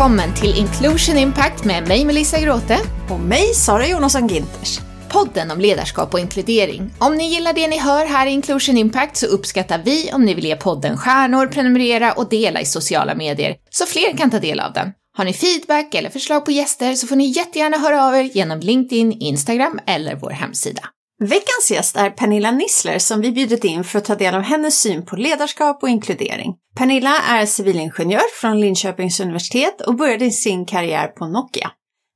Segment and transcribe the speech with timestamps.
[0.00, 2.78] Välkommen till Inclusion Impact med mig Melissa Gråte
[3.10, 4.80] och mig Sara Jonasson Ginters.
[5.08, 6.90] Podden om ledarskap och inkludering.
[6.98, 10.34] Om ni gillar det ni hör här i Inclusion Impact så uppskattar vi om ni
[10.34, 14.60] vill ge podden stjärnor, prenumerera och dela i sociala medier så fler kan ta del
[14.60, 14.92] av den.
[15.16, 18.60] Har ni feedback eller förslag på gäster så får ni jättegärna höra av er genom
[18.60, 20.82] LinkedIn, Instagram eller vår hemsida.
[21.22, 24.80] Veckans gäst är Pernilla Nissler som vi bjudit in för att ta del av hennes
[24.80, 26.54] syn på ledarskap och inkludering.
[26.76, 31.70] Pernilla är civilingenjör från Linköpings universitet och började sin karriär på Nokia.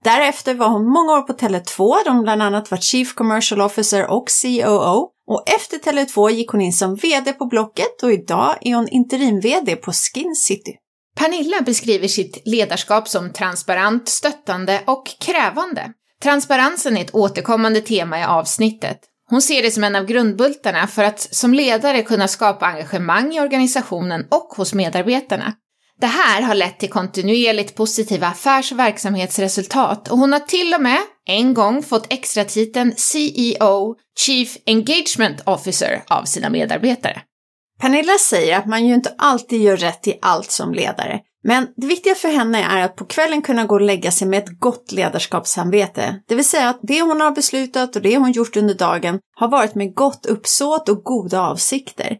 [0.05, 4.11] Därefter var hon många år på Tele2 där hon bland annat var Chief Commercial Officer
[4.11, 5.11] och COO.
[5.27, 9.77] Och efter Tele2 gick hon in som VD på Blocket och idag är hon interim-VD
[9.77, 10.73] på Skin City.
[11.17, 15.93] Pernilla beskriver sitt ledarskap som transparent, stöttande och krävande.
[16.23, 18.99] Transparensen är ett återkommande tema i avsnittet.
[19.31, 23.41] Hon ser det som en av grundbultarna för att som ledare kunna skapa engagemang i
[23.41, 25.55] organisationen och hos medarbetarna.
[26.01, 30.83] Det här har lett till kontinuerligt positiva affärs och verksamhetsresultat och hon har till och
[30.83, 37.23] med en gång fått extra titeln CEO, Chief Engagement Officer, av sina medarbetare.
[37.81, 41.87] Pernilla säger att man ju inte alltid gör rätt i allt som ledare, men det
[41.87, 44.93] viktiga för henne är att på kvällen kunna gå och lägga sig med ett gott
[44.93, 46.21] ledarskapssamvete.
[46.29, 49.49] Det vill säga att det hon har beslutat och det hon gjort under dagen har
[49.49, 52.17] varit med gott uppsåt och goda avsikter.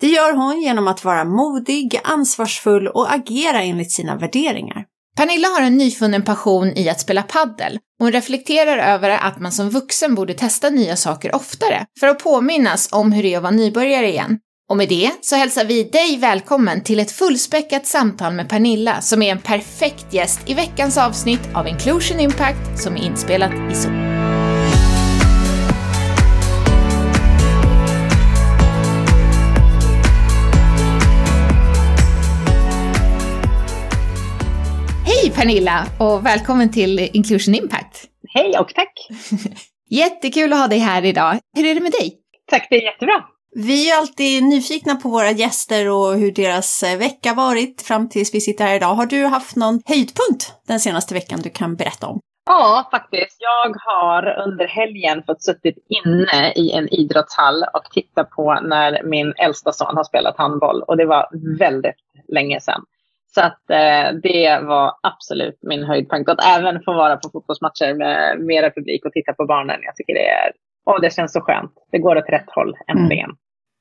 [0.00, 4.84] Det gör hon genom att vara modig, ansvarsfull och agera enligt sina värderingar.
[5.16, 7.78] Pernilla har en nyfunnen passion i att spela paddel.
[7.98, 12.88] Hon reflekterar över att man som vuxen borde testa nya saker oftare för att påminnas
[12.92, 14.38] om hur det är att vara nybörjare igen.
[14.68, 19.22] Och med det så hälsar vi dig välkommen till ett fullspäckat samtal med Pernilla som
[19.22, 23.94] är en perfekt gäst i veckans avsnitt av Inclusion Impact som är inspelat i Zoom.
[35.04, 38.04] Hej Pernilla och välkommen till Inclusion Impact.
[38.28, 39.08] Hej och tack!
[39.90, 41.38] Jättekul att ha dig här idag.
[41.56, 42.14] Hur är det med dig?
[42.50, 43.33] Tack, det är jättebra.
[43.56, 48.34] Vi är alltid nyfikna på våra gäster och hur deras eh, vecka varit fram tills
[48.34, 48.94] vi sitter här idag.
[48.94, 52.20] Har du haft någon höjdpunkt den senaste veckan du kan berätta om?
[52.46, 53.36] Ja, faktiskt.
[53.38, 59.32] Jag har under helgen fått suttit inne i en idrottshall och titta på när min
[59.36, 61.28] äldsta son har spelat handboll och det var
[61.58, 62.82] väldigt länge sedan.
[63.34, 66.30] Så att eh, det var absolut min höjdpunkt.
[66.30, 69.78] Att även få vara på fotbollsmatcher med mera publik och titta på barnen.
[69.82, 70.52] Jag tycker det är,
[70.86, 71.72] åh, det känns så skönt.
[71.92, 73.30] Det går åt rätt håll äntligen.
[73.30, 73.36] Mm.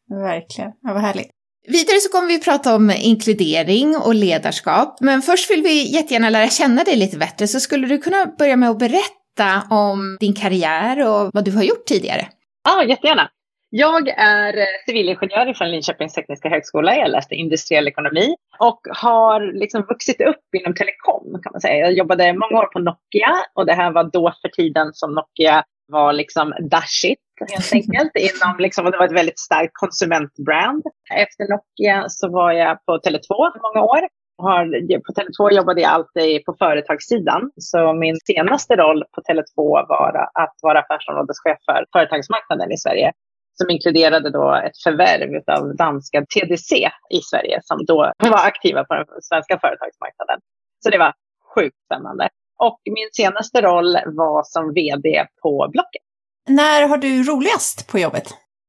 [0.10, 1.30] Verkligen, ja, vad härligt.
[1.68, 6.48] Vidare så kommer vi prata om inkludering och ledarskap, men först vill vi jättegärna lära
[6.48, 11.08] känna dig lite bättre, så skulle du kunna börja med att berätta om din karriär
[11.08, 12.28] och vad du har gjort tidigare?
[12.64, 13.30] Ja, jättegärna.
[13.76, 14.54] Jag är
[14.86, 16.96] civilingenjör från Linköpings tekniska högskola.
[16.96, 21.78] Jag läste industriell ekonomi och har liksom vuxit upp inom telekom kan man säga.
[21.78, 25.64] Jag jobbade många år på Nokia och det här var då för tiden som Nokia
[25.88, 28.12] var liksom dashigt helt enkelt.
[28.16, 30.84] Inom, liksom, det var ett väldigt starkt konsumentbrand.
[31.14, 33.30] Efter Nokia så var jag på Tele2
[33.66, 34.02] många år.
[34.38, 34.66] Har,
[35.06, 37.52] på Tele2 jobbade jag alltid på företagssidan.
[37.58, 43.12] Så min senaste roll på Tele2 var att vara affärsområdeschef för företagsmarknaden i Sverige.
[43.58, 46.76] Som inkluderade då ett förvärv av danska TDC
[47.10, 50.40] i Sverige som då var aktiva på den svenska företagsmarknaden.
[50.84, 51.14] Så det var
[51.56, 52.30] sjukt spännande.
[52.60, 56.02] Och min senaste roll var som vd på Blocket.
[56.50, 58.24] När har du roligast på jobbet?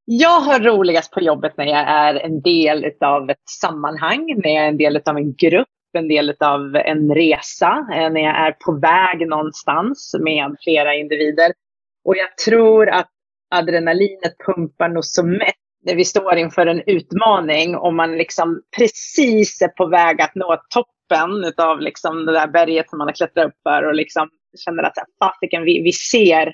[0.05, 4.65] Jag har roligast på jobbet när jag är en del av ett sammanhang, när jag
[4.65, 5.69] är en del av en grupp,
[5.99, 11.53] en del av en resa, eh, när jag är på väg någonstans med flera individer.
[12.05, 13.11] Och jag tror att
[13.55, 19.63] adrenalinet pumpar nog som mest när vi står inför en utmaning och man liksom precis
[19.63, 23.47] är på väg att nå toppen av liksom det där berget som man har klättrat
[23.47, 24.29] upp för och liksom
[24.65, 26.53] känner att fasiken, vi, vi ser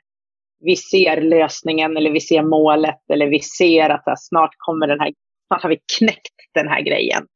[0.61, 5.01] vi ser lösningen eller vi ser målet eller vi ser att här, snart kommer den
[5.01, 5.13] här,
[5.47, 7.27] snart har vi knäckt den här grejen.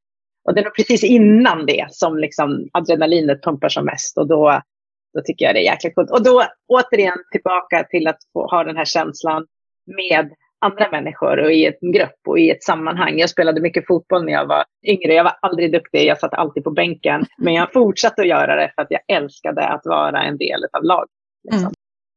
[0.45, 4.61] Och det är nog precis innan det som liksom adrenalinet pumpar som mest och då,
[5.15, 6.11] då tycker jag det är jäkligt coolt.
[6.11, 9.47] Och då återigen tillbaka till att få ha den här känslan
[9.97, 10.31] med
[10.65, 13.19] andra människor och i en grupp och i ett sammanhang.
[13.19, 15.15] Jag spelade mycket fotboll när jag var yngre.
[15.15, 17.25] Jag var aldrig duktig, jag satt alltid på bänken.
[17.39, 20.85] Men jag fortsatte att göra det för att jag älskade att vara en del av
[20.85, 21.11] laget.
[21.45, 21.61] Liksom.
[21.61, 21.74] Mm.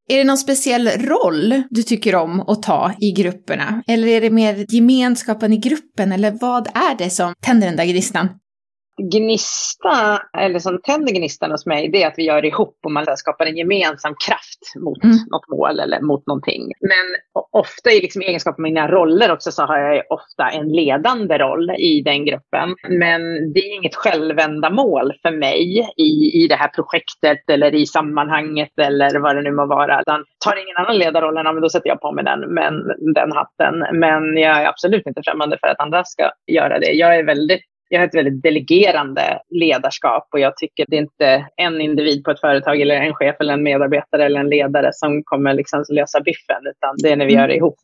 [0.10, 3.84] Är det någon speciell roll du tycker om att ta i grupperna?
[3.88, 6.12] Eller är det mer gemenskapen i gruppen?
[6.12, 8.30] Eller vad är det som tänder den där gnistan?
[8.98, 12.92] Gnista, eller som tänder gnistan hos mig, det är att vi gör det ihop och
[12.92, 15.18] man skapar en gemensam kraft mot mm.
[15.32, 16.72] något mål eller mot någonting.
[16.82, 17.06] Men
[17.52, 21.72] ofta i liksom egenskap av mina roller också så har jag ofta en ledande roll
[21.72, 22.76] i den gruppen.
[22.90, 28.80] Men det är inget självändamål för mig i, i det här projektet eller i sammanhanget
[28.82, 30.02] eller vad det nu må vara.
[30.02, 32.74] Utan tar ingen annan ledarrollen, då sätter jag på mig den, men,
[33.14, 34.00] den hatten.
[34.00, 36.92] Men jag är absolut inte främmande för att andra ska göra det.
[36.92, 41.48] Jag är väldigt jag har ett väldigt delegerande ledarskap och jag tycker det är inte
[41.58, 45.22] en individ på ett företag eller en chef eller en medarbetare eller en ledare som
[45.24, 47.76] kommer liksom lösa biffen, utan det är när vi gör det ihop.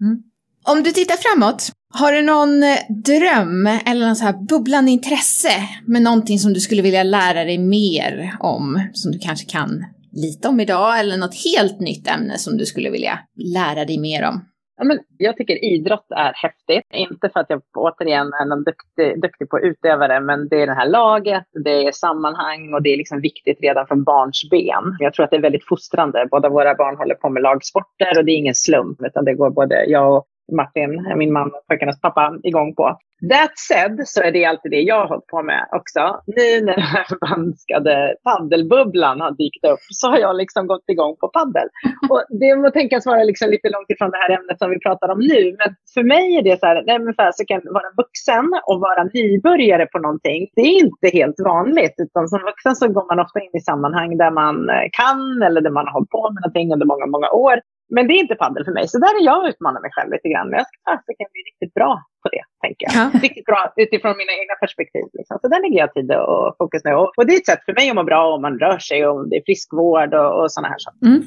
[0.00, 0.22] Mm.
[0.66, 5.52] Om du tittar framåt, har du någon eh, dröm eller någon så här bubblande intresse
[5.86, 10.48] med någonting som du skulle vilja lära dig mer om, som du kanske kan lite
[10.48, 13.18] om idag, eller något helt nytt ämne som du skulle vilja
[13.54, 14.47] lära dig mer om?
[14.78, 16.84] Ja, men jag tycker idrott är häftigt.
[16.94, 20.62] Inte för att jag återigen är någon duktig, duktig på att utöva det, men det
[20.62, 24.48] är det här laget, det är sammanhang och det är liksom viktigt redan från barns
[24.50, 24.96] ben.
[24.98, 26.28] Jag tror att det är väldigt fostrande.
[26.30, 29.50] Båda våra barn håller på med lagsporter och det är ingen slump, utan det går
[29.50, 32.98] både jag och Martin, min man och pojkarnas pappa, igång på.
[33.32, 36.02] That said så är det alltid det jag har hållit på med också.
[36.26, 41.16] Nu när den här förvanskade paddelbubblan har dykt upp så har jag liksom gått igång
[41.20, 41.68] på paddel.
[42.10, 45.08] Och det må tänkas vara liksom lite långt ifrån det här ämnet som vi pratar
[45.08, 45.42] om nu.
[45.58, 49.86] Men för mig är det så här, nej men fasiken, vara vuxen och vara nybörjare
[49.86, 51.94] på någonting, det är inte helt vanligt.
[52.04, 55.60] Utan som vuxen så går man ofta in i sammanhang där man eh, kan eller
[55.60, 57.56] där man har hållit på med någonting under många, många år.
[57.94, 60.28] Men det är inte paddel för mig, så där är jag utmanar mig själv lite
[60.32, 60.48] grann.
[60.58, 61.92] Jag ska fasiken bli riktigt bra
[62.22, 62.94] på det, tänker jag.
[62.98, 63.04] Ja.
[63.26, 65.04] Riktigt bra utifrån mina egna perspektiv.
[65.18, 65.36] Liksom.
[65.42, 66.92] Så där lägger jag tid och fokus nu.
[67.00, 69.06] Och, och, det är ett sätt för mig att må bra om man rör sig
[69.08, 71.06] och det är friskvård och, och sådana här saker.
[71.06, 71.22] Mm.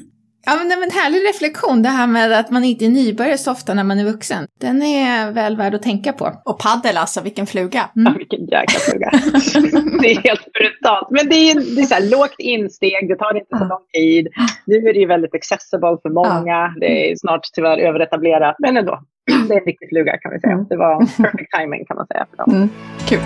[0.46, 3.38] Ja, men det var en härlig reflektion, det här med att man inte är nybörjare
[3.38, 4.46] så ofta när man är vuxen.
[4.60, 6.32] Den är väl värd att tänka på.
[6.44, 7.90] Och paddel alltså, vilken fluga!
[7.96, 8.12] Mm.
[8.12, 9.10] Ja, vilken jäkla fluga!
[10.02, 11.08] det är helt brutalt.
[11.10, 14.28] Men det är, det är så här, lågt insteg, det tar inte så lång tid.
[14.66, 16.74] Nu är det ju väldigt accessible för många.
[16.80, 19.00] Det är snart tyvärr överetablerat, men ändå.
[19.48, 20.52] Det är en riktig fluga kan vi säga.
[20.52, 20.66] Mm.
[20.68, 22.50] Det var perfect timing kan man säga för dem.
[22.56, 22.68] Mm.
[23.08, 23.20] Kul!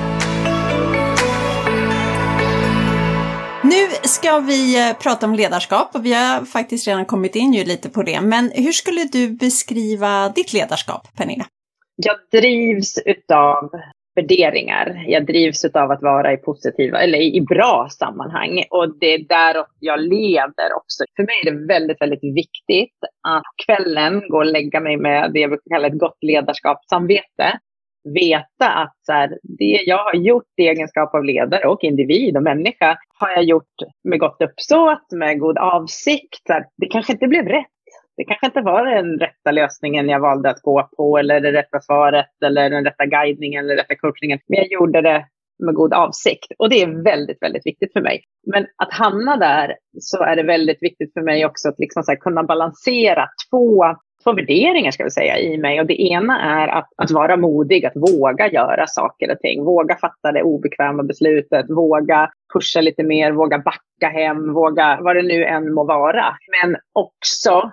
[3.73, 7.65] Nu ska vi eh, prata om ledarskap och vi har faktiskt redan kommit in ju
[7.65, 8.21] lite på det.
[8.21, 11.45] Men hur skulle du beskriva ditt ledarskap, Pernilla?
[11.97, 13.71] Jag drivs utav
[14.15, 15.05] värderingar.
[15.07, 18.65] Jag drivs utav att vara i positiva, eller i bra sammanhang.
[18.71, 21.05] Och det är där jag leder också.
[21.17, 22.99] För mig är det väldigt, väldigt viktigt
[23.29, 27.59] att kvällen gå och lägga mig med det jag brukar kalla ett gott ledarskapssamvete
[28.15, 32.43] veta att så här, det jag har gjort i egenskap av ledare och individ och
[32.43, 33.75] människa har jag gjort
[34.05, 36.47] med gott uppsåt, med god avsikt.
[36.47, 37.67] Så här, det kanske inte blev rätt.
[38.17, 41.81] Det kanske inte var den rätta lösningen jag valde att gå på eller det rätta
[41.81, 44.39] svaret eller den rätta guidningen eller rätta coachningen.
[44.49, 45.27] Men jag gjorde det
[45.65, 46.47] med god avsikt.
[46.59, 48.25] Och det är väldigt, väldigt viktigt för mig.
[48.47, 52.43] Men att hamna där så är det väldigt viktigt för mig också att liksom kunna
[52.43, 53.85] balansera två
[54.27, 55.81] två värderingar ska vi säga i mig.
[55.81, 59.65] Och det ena är att, att vara modig, att våga göra saker och ting.
[59.65, 65.23] Våga fatta det obekväma beslutet, våga pusha lite mer, våga backa hem, våga vad det
[65.23, 66.25] nu än må vara.
[66.63, 67.71] Men också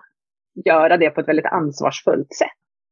[0.65, 2.47] göra det på ett väldigt ansvarsfullt sätt.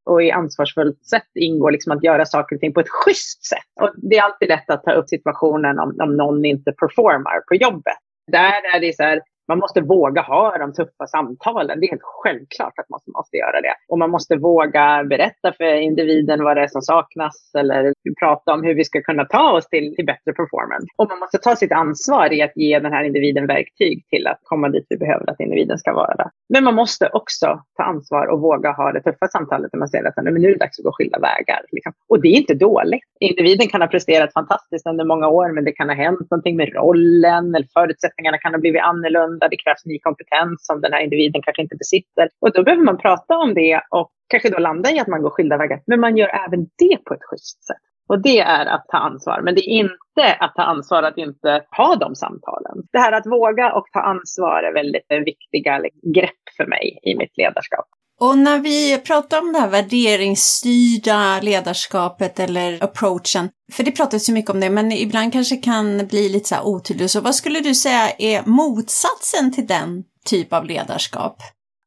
[0.05, 3.71] Och i ansvarsfullt sätt ingår liksom att göra saker och ting på ett schysst sätt.
[3.81, 7.55] Och det är alltid lätt att ta upp situationen om, om någon inte performar på
[7.55, 7.97] jobbet.
[8.31, 11.79] Där är det så här, man måste våga ha de tuffa samtalen.
[11.79, 13.73] Det är helt självklart att man måste göra det.
[13.89, 18.63] Och man måste våga berätta för individen vad det är som saknas eller prata om
[18.63, 20.87] hur vi ska kunna ta oss till, till bättre performance.
[20.97, 24.39] Och man måste ta sitt ansvar i att ge den här individen verktyg till att
[24.43, 26.29] komma dit vi behöver att individen ska vara.
[26.53, 30.03] Men man måste också ta ansvar och våga ha det tuffa samtalet när man ser
[30.07, 31.61] att nu är det dags att gå skilda vägar.
[31.71, 31.93] Liksom.
[32.09, 33.03] Och det är inte dåligt.
[33.19, 36.73] Individen kan ha presterat fantastiskt under många år, men det kan ha hänt någonting med
[36.73, 41.01] rollen eller förutsättningarna kan ha blivit annorlunda där det krävs ny kompetens som den här
[41.01, 42.29] individen kanske inte besitter.
[42.41, 45.29] Och då behöver man prata om det och kanske då landa i att man går
[45.29, 45.81] skilda vägar.
[45.87, 47.85] Men man gör även det på ett schysst sätt.
[48.09, 49.41] Och det är att ta ansvar.
[49.41, 52.77] Men det är inte att ta ansvar att inte ha de samtalen.
[52.91, 55.81] Det här att våga och ta ansvar är väldigt viktiga
[56.15, 57.85] grepp för mig i mitt ledarskap.
[58.23, 64.33] Och när vi pratar om det här värderingsstyrda ledarskapet eller approachen, för det pratas ju
[64.33, 67.11] mycket om det, men ibland kanske kan bli lite så här otydligt.
[67.11, 71.35] Så vad skulle du säga är motsatsen till den typ av ledarskap?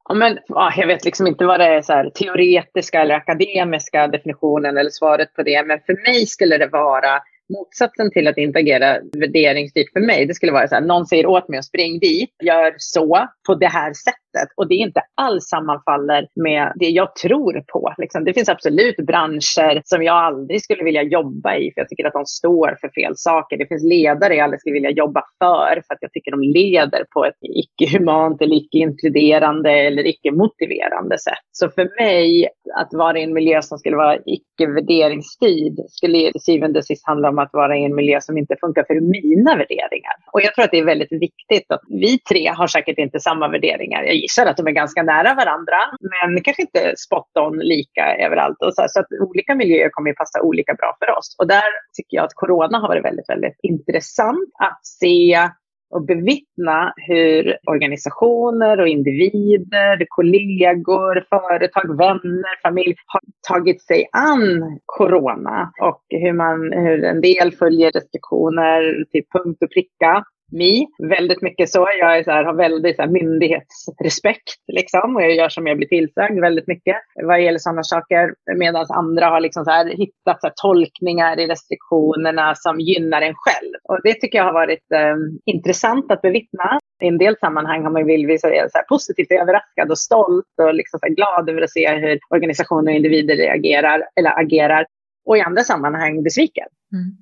[0.08, 4.08] Ja, men, ja, jag vet liksom inte vad det är så här, teoretiska eller akademiska
[4.08, 5.66] definitionen eller svaret på det.
[5.66, 7.20] Men för mig skulle det vara
[7.58, 10.26] motsatsen till att inte agera värderingsstyrt för mig.
[10.26, 13.54] Det skulle vara så här, någon säger åt mig att spring dit, gör så på
[13.54, 14.48] det här sättet sättet.
[14.56, 17.94] Och det inte alls sammanfaller med det jag tror på.
[17.98, 18.24] Liksom.
[18.24, 22.12] Det finns absolut branscher som jag aldrig skulle vilja jobba i för jag tycker att
[22.12, 23.56] de står för fel saker.
[23.56, 27.04] Det finns ledare jag aldrig skulle vilja jobba för för att jag tycker de leder
[27.14, 31.44] på ett icke-humant eller icke-inkluderande eller icke-motiverande sätt.
[31.52, 36.78] Så för mig, att vara i en miljö som skulle vara icke-värderingsstyrd skulle till syvende
[36.78, 40.14] och sist handla om att vara i en miljö som inte funkar för mina värderingar.
[40.32, 43.48] Och jag tror att det är väldigt viktigt att vi tre har säkert inte samma
[43.48, 44.02] värderingar.
[44.02, 45.78] Jag visar att de är ganska nära varandra,
[46.12, 48.62] men kanske inte spot on lika överallt.
[48.62, 51.36] Och så, så att olika miljöer kommer att passa olika bra för oss.
[51.38, 55.48] Och där tycker jag att corona har varit väldigt, väldigt intressant att se
[55.94, 65.72] och bevittna hur organisationer och individer, kollegor, företag, vänner, familj har tagit sig an corona
[65.82, 71.70] och hur, man, hur en del följer restriktioner till punkt och pricka me, väldigt mycket
[71.70, 71.88] så.
[72.00, 75.76] Jag är så här, har väldigt så här, myndighetsrespekt liksom, och jag gör som jag
[75.76, 78.34] blir tillsagd väldigt mycket vad gäller sådana saker.
[78.56, 83.34] Medan andra har liksom så här, hittat så här, tolkningar i restriktionerna som gynnar en
[83.34, 83.74] själv.
[83.88, 86.78] Och det tycker jag har varit eh, intressant att bevittna.
[87.02, 91.00] I en del sammanhang har man blivit så här, positivt överraskad och stolt och liksom
[91.00, 94.86] så glad över att se hur organisationer och individer reagerar eller agerar.
[95.26, 96.68] Och i andra sammanhang besviken.
[96.92, 97.16] Mm.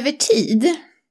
[0.00, 0.64] Över tid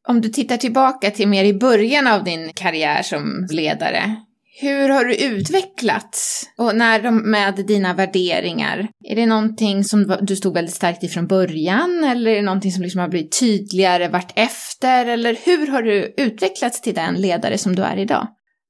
[0.08, 4.16] om du tittar tillbaka till mer i början av din karriär som ledare,
[4.62, 6.50] hur har du utvecklats?
[6.58, 8.88] Och när med dina värderingar?
[9.04, 12.04] Är det någonting som du stod väldigt starkt i från början?
[12.04, 15.06] Eller är det någonting som liksom har blivit tydligare vart efter?
[15.06, 18.28] Eller hur har du utvecklats till den ledare som du är idag?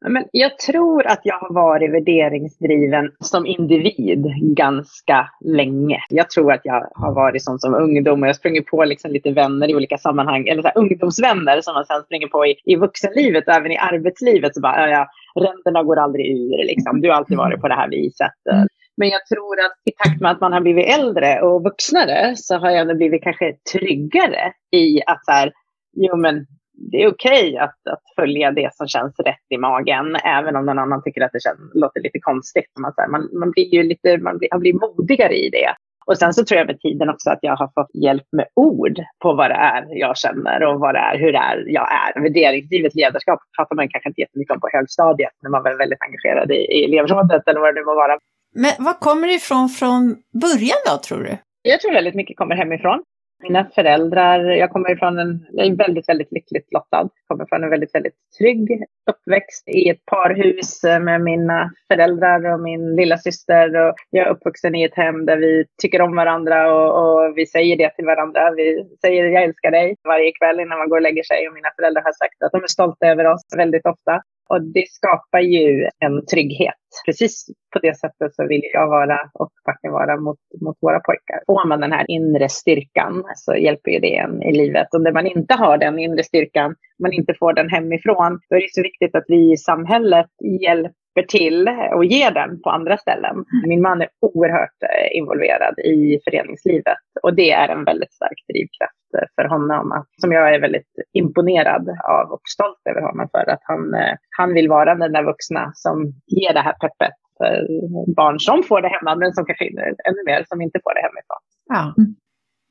[0.07, 5.99] Men jag tror att jag har varit värderingsdriven som individ ganska länge.
[6.09, 9.31] Jag tror att jag har varit sån som ungdom och jag springer på liksom lite
[9.31, 13.47] vänner i olika sammanhang, eller så ungdomsvänner som man sen springer på i, i vuxenlivet
[13.47, 14.55] och även i arbetslivet.
[14.55, 17.01] Så bara, ja, ränderna går aldrig ur, liksom.
[17.01, 18.31] du har alltid varit på det här viset.
[18.51, 18.67] Mm.
[18.97, 22.57] Men jag tror att i takt med att man har blivit äldre och vuxnare så
[22.57, 25.51] har jag blivit kanske tryggare i att så här,
[25.95, 30.15] jo men det är okej okay att, att följa det som känns rätt i magen,
[30.15, 32.71] även om någon annan tycker att det känns, låter lite konstigt.
[32.79, 35.75] Man, man, man blir ju lite, man blir, man blir modigare i det.
[36.05, 38.97] Och sen så tror jag med tiden också att jag har fått hjälp med ord
[39.23, 42.21] på vad det är jag känner och vad det är, hur det är jag är.
[42.21, 46.51] Värderingsdrivet ledarskap pratar man kanske inte jättemycket om på högstadiet när man var väldigt engagerad
[46.51, 48.17] i, i elevrådet eller vad det nu må vara.
[48.55, 50.01] Men vad kommer det ifrån från
[50.45, 51.37] början då, tror du?
[51.61, 53.03] Jag tror väldigt mycket kommer hemifrån.
[53.43, 57.09] Mina föräldrar, jag kommer från en, jag är väldigt, väldigt lyckligt lottad.
[57.15, 62.59] Jag kommer från en väldigt, väldigt trygg uppväxt i ett parhus med mina föräldrar och
[62.59, 63.75] min lilla syster.
[63.75, 67.45] Och jag är uppvuxen i ett hem där vi tycker om varandra och, och, vi
[67.45, 68.51] säger det till varandra.
[68.51, 71.47] Vi säger jag älskar dig varje kväll innan man går och lägger sig.
[71.47, 74.21] Och mina föräldrar har sagt att de är stolta över oss väldigt ofta.
[74.49, 76.83] Och det skapar ju en trygghet.
[77.05, 81.39] Precis på det sättet så vill jag vara och faktiskt vara mot, mot våra pojkar.
[81.45, 84.87] Får man den här inre styrkan så hjälper ju det en i livet.
[84.93, 88.61] Och när man inte har den inre styrkan, man inte får den hemifrån, då är
[88.61, 90.29] det så viktigt att vi i samhället
[90.61, 93.31] hjälper hjälper till och ger den på andra ställen.
[93.31, 93.69] Mm.
[93.69, 99.09] Min man är oerhört eh, involverad i föreningslivet och det är en väldigt stark drivkraft
[99.17, 103.63] eh, för honom som jag är väldigt imponerad av och stolt över honom för att
[103.63, 107.67] han, eh, han vill vara den där vuxna som ger det här peppet för
[108.15, 109.65] barn som får det hemma men som kanske
[110.09, 111.41] ännu mer som inte får det hemifrån.
[111.75, 111.83] Ja.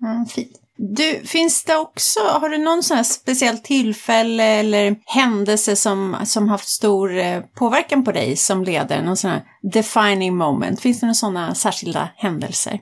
[0.02, 0.26] Mm.
[0.26, 0.58] Fint.
[0.76, 6.48] Du, finns det också, har du någon sån här speciell tillfälle eller händelse som, som
[6.48, 9.02] haft stor eh, påverkan på dig som ledare?
[9.02, 9.42] Någon sån här
[9.72, 10.80] defining moment?
[10.80, 12.80] Finns det några sådana särskilda händelser?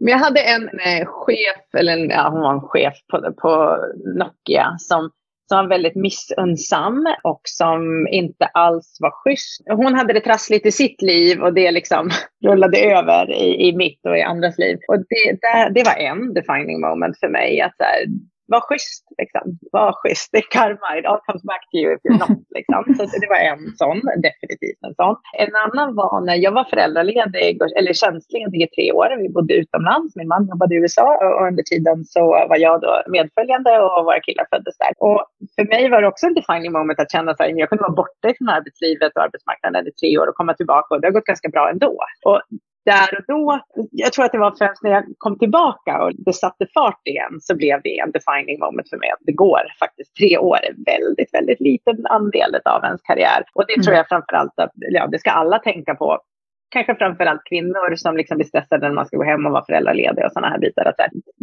[0.00, 3.76] jag hade en eh, chef, eller ja, hon var en chef på, på
[4.18, 5.10] Nokia som
[5.50, 9.62] som var väldigt missunnsam och som inte alls var schysst.
[9.70, 12.10] Hon hade det trassligt i sitt liv och det liksom
[12.44, 14.78] rullade över i, i mitt och i andras liv.
[14.88, 17.60] Och det, det, det var en defining moment för mig.
[17.60, 18.06] Att så här,
[18.54, 19.44] var schysst, liksom.
[19.72, 20.28] Var schysst.
[20.32, 20.88] Det är karma.
[20.98, 22.38] It all comes back to you if you're not.
[22.58, 22.80] Liksom.
[23.10, 25.14] Så det var en sån, definitivt en sån.
[25.44, 29.08] En annan var när jag var föräldraledig, eller tjänstledig i tre år.
[29.22, 30.16] Vi bodde utomlands.
[30.16, 34.20] Min man jobbade i USA och under tiden så var jag då medföljande och våra
[34.26, 34.92] killar föddes där.
[35.06, 35.20] Och
[35.56, 38.26] för mig var det också en defining moment att känna att jag kunde vara borta
[38.38, 41.48] från arbetslivet och arbetsmarknaden i tre år och komma tillbaka och det har gått ganska
[41.48, 41.92] bra ändå.
[42.28, 42.40] Och
[42.84, 43.60] där och då,
[43.90, 47.40] jag tror att det var främst när jag kom tillbaka och det satte fart igen
[47.40, 49.10] så blev det en defining moment för mig.
[49.20, 53.42] Det går faktiskt, tre år är väldigt, väldigt liten andel av ens karriär.
[53.54, 53.96] Och det tror mm.
[53.96, 56.18] jag framförallt att, ja det ska alla tänka på.
[56.70, 60.24] Kanske framförallt kvinnor som liksom blir stressade när man ska gå hem och vara föräldraledig
[60.24, 60.84] och sådana här bitar.
[60.84, 60.96] Att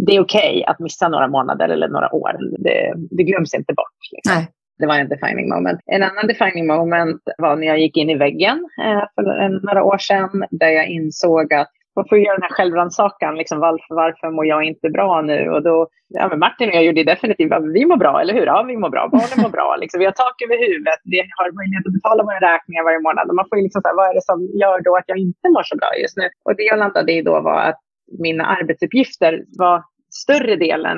[0.07, 2.31] det är okej okay att missa några månader eller några år.
[2.59, 3.99] Det, det glöms inte bort.
[4.11, 4.35] Liksom.
[4.35, 4.47] Nej.
[4.79, 5.79] Det var en defining moment.
[5.85, 9.97] En annan defining moment var när jag gick in i väggen eh, för några år
[9.97, 13.35] sedan där jag insåg att man får göra den här självrannsakan.
[13.41, 15.39] Liksom, varför, varför mår jag inte bra nu?
[15.53, 18.45] Och då, ja, men Martin och jag gjorde definitivt att vi mår bra, eller hur?
[18.45, 19.03] Ja, vi mår bra.
[19.11, 19.75] Barnen mår bra.
[19.81, 20.99] Liksom, vi har tak över huvudet.
[21.03, 23.29] Vi har möjlighet att betala våra räkningar varje månad.
[23.29, 25.47] Och man får liksom, så här, vad är det som gör då att jag inte
[25.53, 26.27] mår så bra just nu?
[26.45, 27.79] Och det jag landade i då var att
[28.27, 29.31] mina arbetsuppgifter
[29.63, 29.83] var
[30.23, 30.97] större delen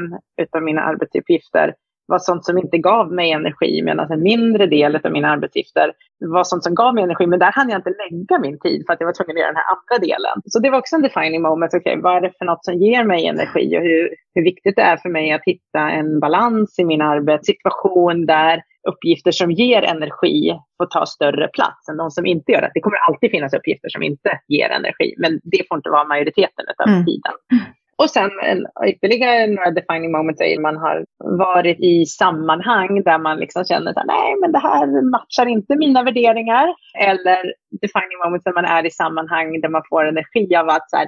[0.57, 1.74] av mina arbetsuppgifter
[2.10, 6.44] var sånt som inte gav mig energi medan en mindre del av mina arbetsuppgifter var
[6.44, 7.28] sånt som gav mig energi.
[7.28, 9.51] Men där hann jag inte lägga min tid för att jag var tvungen att göra
[9.51, 10.42] den här andra delen.
[10.46, 11.74] Så det var också en defining moment.
[11.74, 14.82] okay, vad är det för något som ger mig energi och hur, hur viktigt det
[14.82, 20.60] är för mig att hitta en balans i min arbetssituation där uppgifter som ger energi
[20.78, 22.72] får ta större plats än de som inte gör det.
[22.74, 26.66] Det kommer alltid finnas uppgifter som inte ger energi, men det får inte vara majoriteten
[26.78, 27.06] av mm.
[27.06, 27.34] tiden.
[28.01, 31.06] Och sen en, ytterligare några defining moments är man har
[31.46, 36.03] varit i sammanhang där man liksom känner att nej men det här matchar inte mina
[36.03, 36.68] värderingar.
[37.08, 37.41] Eller
[37.82, 41.08] defining moments där man är i sammanhang där man får energi av att så här,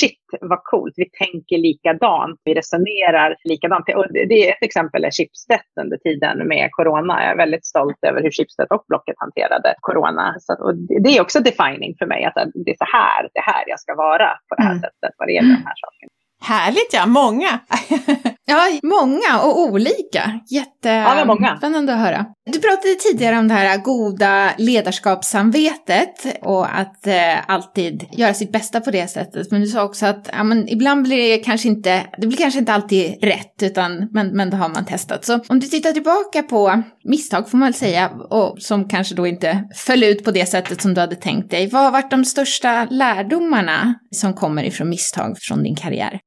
[0.00, 3.84] shit vad coolt, vi tänker likadant, vi resonerar likadant.
[3.96, 7.22] Och det är ett exempel är Schibsted under tiden med corona.
[7.22, 10.34] Jag är väldigt stolt över hur Schibsted och Blocket hanterade corona.
[10.40, 12.34] Så, och det är också defining för mig, att
[12.64, 14.82] det är så här, det här jag ska vara på det här mm.
[14.84, 16.12] sättet vad det gäller de här sakerna.
[16.42, 17.60] Härligt ja, många!
[18.46, 20.40] ja, många och olika.
[20.50, 22.26] Jättespännande ja, att höra.
[22.52, 28.80] Du pratade tidigare om det här goda ledarskapssamvetet och att eh, alltid göra sitt bästa
[28.80, 29.50] på det sättet.
[29.50, 32.58] Men du sa också att ja, men ibland blir det kanske inte, det blir kanske
[32.58, 35.24] inte alltid rätt, utan, men, men då har man testat.
[35.24, 39.26] Så om du tittar tillbaka på misstag får man väl säga, och som kanske då
[39.26, 41.66] inte föll ut på det sättet som du hade tänkt dig.
[41.66, 46.20] Vad har varit de största lärdomarna som kommer ifrån misstag från din karriär?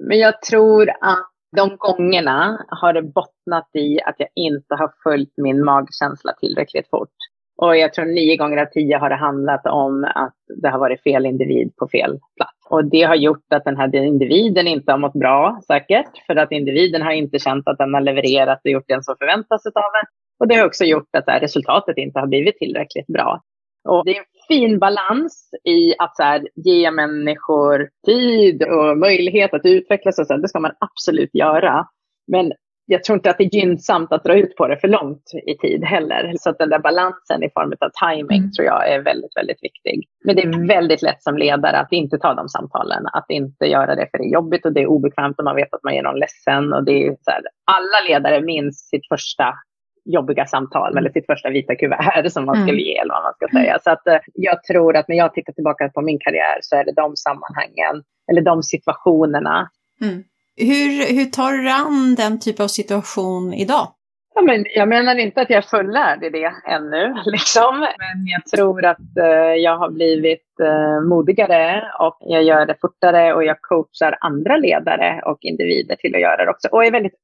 [0.00, 5.32] Men jag tror att de gångerna har det bottnat i att jag inte har följt
[5.36, 7.14] min magkänsla tillräckligt fort.
[7.56, 11.02] Och jag tror nio gånger av tio har det handlat om att det har varit
[11.02, 12.58] fel individ på fel plats.
[12.70, 16.26] Och det har gjort att den här individen inte har mått bra säkert.
[16.26, 19.66] För att individen har inte känt att den har levererat och gjort det som förväntas
[19.66, 20.06] av en.
[20.40, 23.40] Och det har också gjort att resultatet inte har blivit tillräckligt bra.
[23.88, 29.54] Och det är en fin balans i att så här, ge människor tid och möjlighet
[29.54, 30.18] att utvecklas.
[30.18, 30.36] Och så.
[30.36, 31.86] Det ska man absolut göra.
[32.26, 32.52] Men
[32.86, 35.56] jag tror inte att det är gynnsamt att dra ut på det för långt i
[35.56, 36.32] tid heller.
[36.38, 38.52] Så att den där balansen i form av timing mm.
[38.52, 40.08] tror jag är väldigt, väldigt viktig.
[40.24, 43.94] Men det är väldigt lätt som ledare att inte ta de samtalen, att inte göra
[43.94, 46.02] det för det är jobbigt och det är obekvämt och man vet att man gör
[46.02, 46.72] någon ledsen.
[46.72, 49.54] Och det är så här, alla ledare minns sitt första
[50.04, 50.98] jobbiga samtal, mm.
[50.98, 52.84] eller sitt första vita kuvert som man skulle mm.
[52.84, 53.78] ge, eller vad man ska säga.
[53.84, 56.84] Så att, eh, jag tror att när jag tittar tillbaka på min karriär så är
[56.84, 59.70] det de sammanhangen, eller de situationerna.
[60.00, 60.24] Mm.
[60.56, 63.88] Hur, hur tar du an den typen av situation idag?
[64.34, 67.80] Ja, men jag menar inte att jag är fullärd i det ännu, liksom.
[67.80, 73.34] men jag tror att eh, jag har blivit eh, modigare och jag gör det fortare
[73.34, 76.68] och jag coachar andra ledare och individer till att göra det också.
[76.68, 77.14] Och är väldigt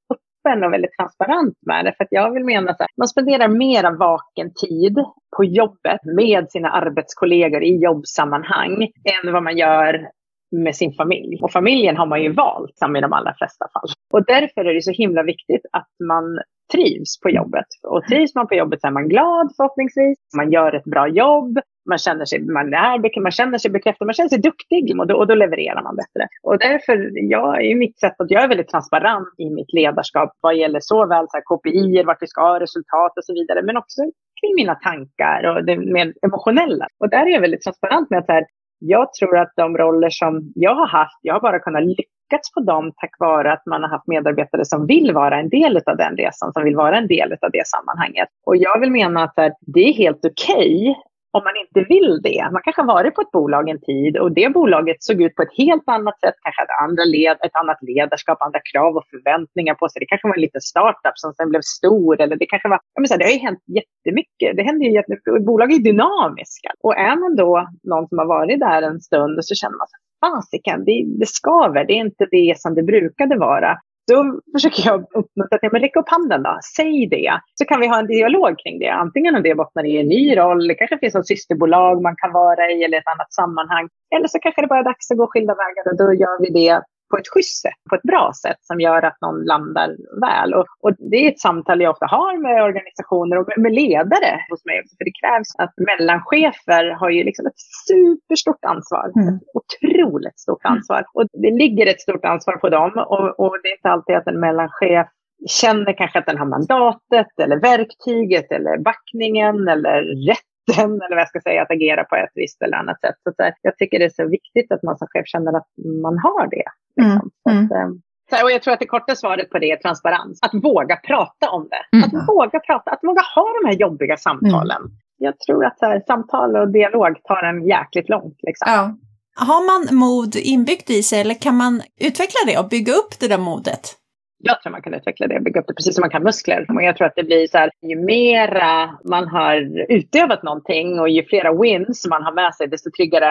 [0.41, 1.95] öppen och väldigt transparent med det.
[1.97, 4.99] För att jag vill mena att man spenderar mera vaken tid
[5.37, 10.09] på jobbet med sina arbetskollegor i jobbsammanhang än vad man gör
[10.53, 11.39] med sin familj.
[11.43, 13.89] Och familjen har man ju valt i de allra flesta fall.
[14.13, 16.39] Och därför är det så himla viktigt att man
[16.73, 17.67] trivs på jobbet.
[17.83, 20.19] Och trivs man på jobbet så är man glad förhoppningsvis.
[20.37, 21.59] Man gör ett bra jobb
[21.93, 25.15] man känner sig, man är, man känner sig bekräftad, man känner sig duktig och då,
[25.17, 26.23] och då levererar man bättre.
[26.43, 26.95] Och därför,
[27.35, 31.27] jag, i mitt sätt att jag är väldigt transparent i mitt ledarskap vad gäller såväl
[31.29, 34.01] så här, KPI, vart vi ska ha resultat och så vidare, men också
[34.41, 36.87] kring mina tankar och det mer emotionella.
[37.01, 38.45] Och där är jag väldigt transparent med att så här,
[38.79, 42.61] jag tror att de roller som jag har haft, jag har bara kunnat lyckats på
[42.61, 46.17] dem tack vare att man har haft medarbetare som vill vara en del av den
[46.17, 48.29] resan, som vill vara en del av det sammanhanget.
[48.47, 50.95] Och jag vill mena att det är helt okej okay
[51.37, 52.49] om man inte vill det.
[52.53, 55.43] Man kanske har varit på ett bolag en tid och det bolaget såg ut på
[55.43, 59.75] ett helt annat sätt, kanske hade andra led, ett annat ledarskap, andra krav och förväntningar
[59.75, 60.01] på sig.
[60.01, 63.03] Det kanske var en liten startup som sen blev stor eller det kanske var, jag
[63.03, 64.57] menar, det har ju hänt jättemycket.
[64.57, 65.47] Det händer ju jättemycket.
[65.51, 66.71] Bolag är dynamiska.
[66.85, 69.89] Och är man då någon som har varit där en stund och så känner man
[69.93, 74.83] sig fasiken, det, det skaver, det är inte det som det brukade vara då försöker
[74.87, 77.33] jag uppmuntra till att räcka upp handen då, säg det.
[77.55, 78.89] Så kan vi ha en dialog kring det.
[78.89, 82.33] Antingen om det bottnar i en ny roll, det kanske finns ett systerbolag man kan
[82.33, 83.89] vara i eller ett annat sammanhang.
[84.17, 86.51] Eller så kanske det bara är dags att gå skilda vägar och då gör vi
[86.51, 89.89] det på ett schysst sätt, på ett bra sätt som gör att någon landar
[90.27, 90.55] väl.
[90.55, 94.65] Och, och det är ett samtal jag ofta har med organisationer och med ledare hos
[94.65, 94.77] mig.
[94.99, 99.07] För det krävs att mellanchefer har ju liksom ett superstort ansvar.
[99.17, 99.35] Mm.
[99.35, 101.05] Ett otroligt stort ansvar.
[101.15, 102.93] Och det ligger ett stort ansvar på dem.
[103.15, 105.09] Och, och det är inte alltid att en mellanchef
[105.49, 111.29] känner kanske att den har mandatet eller verktyget eller backningen eller rätten eller vad jag
[111.29, 113.15] ska säga att agera på ett visst eller annat sätt.
[113.23, 115.69] Så jag tycker det är så viktigt att man som chef känner att
[116.03, 116.65] man har det.
[117.01, 117.31] Liksom.
[117.51, 117.69] Mm.
[117.69, 118.01] Så att, mm.
[118.31, 120.39] Så, och jag tror att det korta svaret på det är transparens.
[120.43, 121.97] Att våga prata om det.
[121.97, 122.05] Mm.
[122.05, 124.83] Att våga prata, att våga ha de här jobbiga samtalen.
[124.83, 124.93] Mm.
[125.19, 128.39] Jag tror att här, samtal och dialog tar en jäkligt långt.
[128.43, 128.73] Liksom.
[128.73, 128.97] Ja.
[129.35, 133.29] Har man mod inbyggt i sig eller kan man utveckla det och bygga upp det
[133.29, 134.00] där modet?
[134.43, 136.67] Jag tror man kan utveckla det och bygga upp det precis som man kan muskler.
[136.69, 139.57] Och jag tror att det blir så här, ju mera man har
[139.89, 143.27] utövat någonting och ju flera wins man har med sig, desto tryggare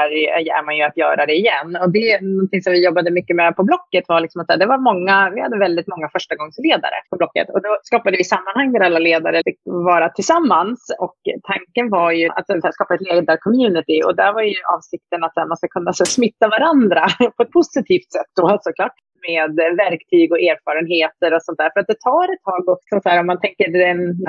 [0.59, 1.69] är man ju att göra det igen.
[1.81, 4.65] Och det är någonting som vi jobbade mycket med på Blocket var liksom att det
[4.65, 7.49] var många, vi hade väldigt många förstagångsledare på Blocket.
[7.49, 10.95] Och då skapade vi sammanhang där alla ledare fick vara tillsammans.
[10.99, 11.17] Och
[11.51, 14.01] tanken var ju att skapa ett ledarcommunity.
[14.05, 18.11] Och där var ju avsikten att man ska kunna så, smitta varandra på ett positivt
[18.11, 18.93] sätt då såklart
[19.27, 19.49] med
[19.85, 21.69] verktyg och erfarenheter och sånt där.
[21.73, 23.65] För att det tar ett tag också, så här, om man tänker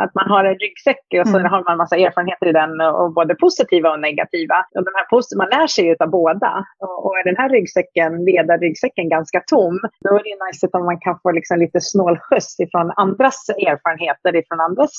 [0.04, 1.50] att man har en ryggsäck och så mm.
[1.52, 4.56] har man massa erfarenheter i den, och både positiva och negativa.
[4.76, 5.06] Och de här
[5.40, 6.52] man lär sig ju av båda.
[6.84, 9.74] Och, och är den här ryggsäcken, ledarryggsäcken, ganska tom,
[10.04, 14.60] då är det nice om man kan få liksom lite snålskjuts ifrån andras erfarenheter, ifrån
[14.60, 14.94] andras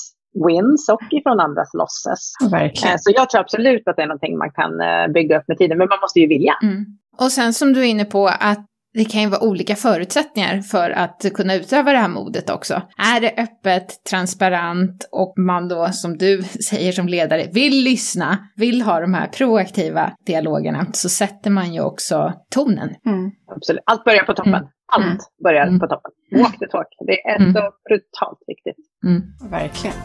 [0.46, 2.32] wins och ifrån andras losses.
[2.50, 2.94] Verkligen.
[2.94, 5.58] Eh, så jag tror absolut att det är någonting man kan eh, bygga upp med
[5.58, 6.54] tiden, men man måste ju vilja.
[6.62, 6.84] Mm.
[7.18, 10.90] Och sen som du är inne på, att det kan ju vara olika förutsättningar för
[10.90, 12.82] att kunna utöva det här modet också.
[12.96, 18.82] Är det öppet, transparent och man då, som du säger som ledare, vill lyssna, vill
[18.82, 22.88] ha de här proaktiva dialogerna, så sätter man ju också tonen.
[23.06, 23.30] Mm.
[23.56, 23.82] Absolut.
[23.86, 24.54] Allt börjar på toppen.
[24.54, 24.68] Mm.
[24.92, 25.18] Allt mm.
[25.44, 25.80] börjar mm.
[25.80, 26.12] på toppen.
[26.30, 26.86] Walk the talk.
[27.06, 27.52] Det är mm.
[27.52, 28.76] så brutalt viktigt.
[29.04, 29.22] Mm.
[29.50, 29.96] Verkligen.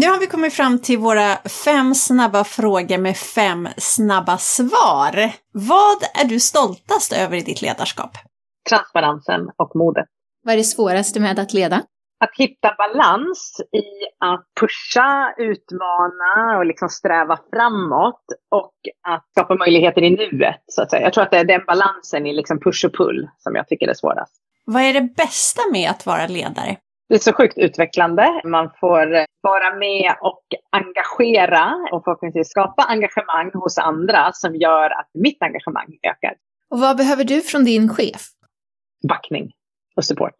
[0.00, 5.32] Nu har vi kommit fram till våra fem snabba frågor med fem snabba svar.
[5.52, 8.10] Vad är du stoltast över i ditt ledarskap?
[8.68, 10.06] Transparensen och modet.
[10.42, 11.76] Vad är det svåraste med att leda?
[12.20, 13.84] Att hitta balans i
[14.24, 18.74] att pusha, utmana och liksom sträva framåt och
[19.08, 20.64] att skapa möjligheter i nuet.
[20.66, 21.02] Så att säga.
[21.02, 23.88] Jag tror att det är den balansen i liksom push och pull som jag tycker
[23.88, 24.34] är svårast.
[24.64, 26.76] Vad är det bästa med att vara ledare?
[27.08, 28.40] Det är så sjukt utvecklande.
[28.44, 30.44] Man får vara med och
[30.80, 36.34] engagera och förhoppningsvis skapa engagemang hos andra som gör att mitt engagemang ökar.
[36.70, 38.22] Och vad behöver du från din chef?
[39.08, 39.52] Backning
[39.96, 40.34] och support.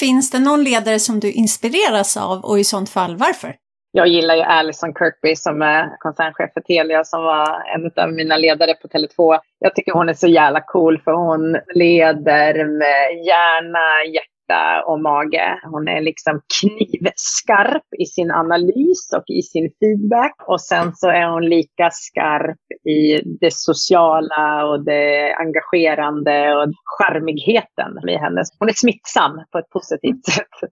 [0.00, 3.56] Finns det någon ledare som du inspireras av och i sånt fall varför?
[3.92, 8.36] Jag gillar ju Alison Kirkby som är koncernchef för Telia som var en av mina
[8.36, 9.38] ledare på Tele2.
[9.58, 15.00] Jag tycker hon är så jävla cool för hon leder med hjärna, hjärta hjärta och
[15.00, 15.60] mage.
[15.62, 20.34] Hon är liksom knivskarp i sin analys och i sin feedback.
[20.46, 28.08] Och sen så är hon lika skarp i det sociala och det engagerande och charmigheten
[28.08, 28.48] i hennes.
[28.58, 30.70] Hon är smittsam på ett positivt sätt.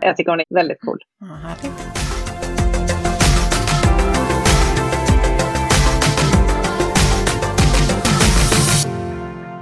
[0.00, 0.98] Jag tycker hon är väldigt cool.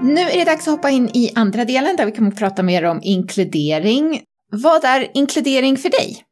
[0.04, 2.62] Nu är det dags att hoppa in i andra delen där vi kommer att prata
[2.62, 4.22] mer om inkludering.
[4.52, 6.24] Vad är inkludering för dig?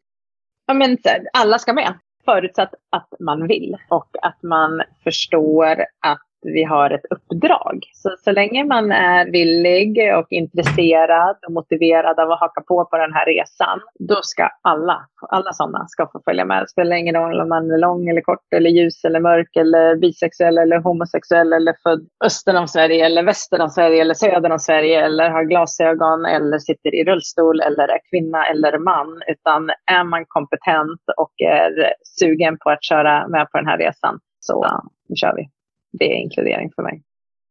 [0.66, 0.98] Ja, men,
[1.32, 7.07] alla ska med, förutsatt att man vill och att man förstår att vi har ett
[7.11, 7.81] uppdrag.
[7.92, 12.96] Så, så länge man är villig och intresserad och motiverad av att haka på på
[12.96, 16.62] den här resan, då ska alla, alla sådana ska få följa med.
[16.62, 19.96] Det spelar ingen roll om man är lång eller kort eller ljus eller mörk eller
[19.96, 24.59] bisexuell eller homosexuell eller född öster om Sverige eller väster om Sverige eller söder om
[24.59, 29.22] Sverige eller har glasögon eller sitter i rullstol eller är kvinna eller man.
[29.26, 34.18] Utan är man kompetent och är sugen på att köra med på den här resan
[34.40, 34.66] så
[35.09, 35.48] nu kör vi
[35.92, 37.02] det är inkludering för mig.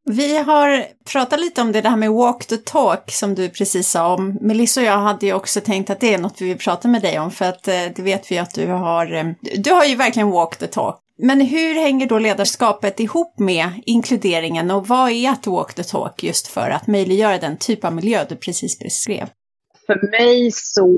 [0.10, 3.89] Vi har pratat lite om det, det här med walk the talk som du precis
[3.89, 4.38] sa om.
[4.41, 7.01] Melissa och jag hade ju också tänkt att det är något vi vill prata med
[7.01, 9.13] dig om för att eh, det vet vi att du har.
[9.13, 9.25] Eh,
[9.58, 10.99] du har ju verkligen walk the talk.
[11.17, 16.23] Men hur hänger då ledarskapet ihop med inkluderingen och vad är att walk the talk
[16.23, 19.27] just för att möjliggöra den typ av miljö du precis beskrev?
[19.91, 20.97] För mig så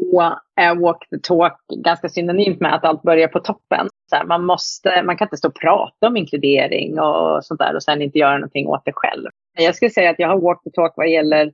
[0.56, 3.88] är walk the talk ganska synonymt med att allt börjar på toppen.
[4.10, 7.75] Så här, man, måste, man kan inte stå och prata om inkludering och sånt där
[7.75, 9.29] och sen inte göra någonting åt det själv.
[9.60, 11.51] Jag skulle säga att jag har walk the talk vad gäller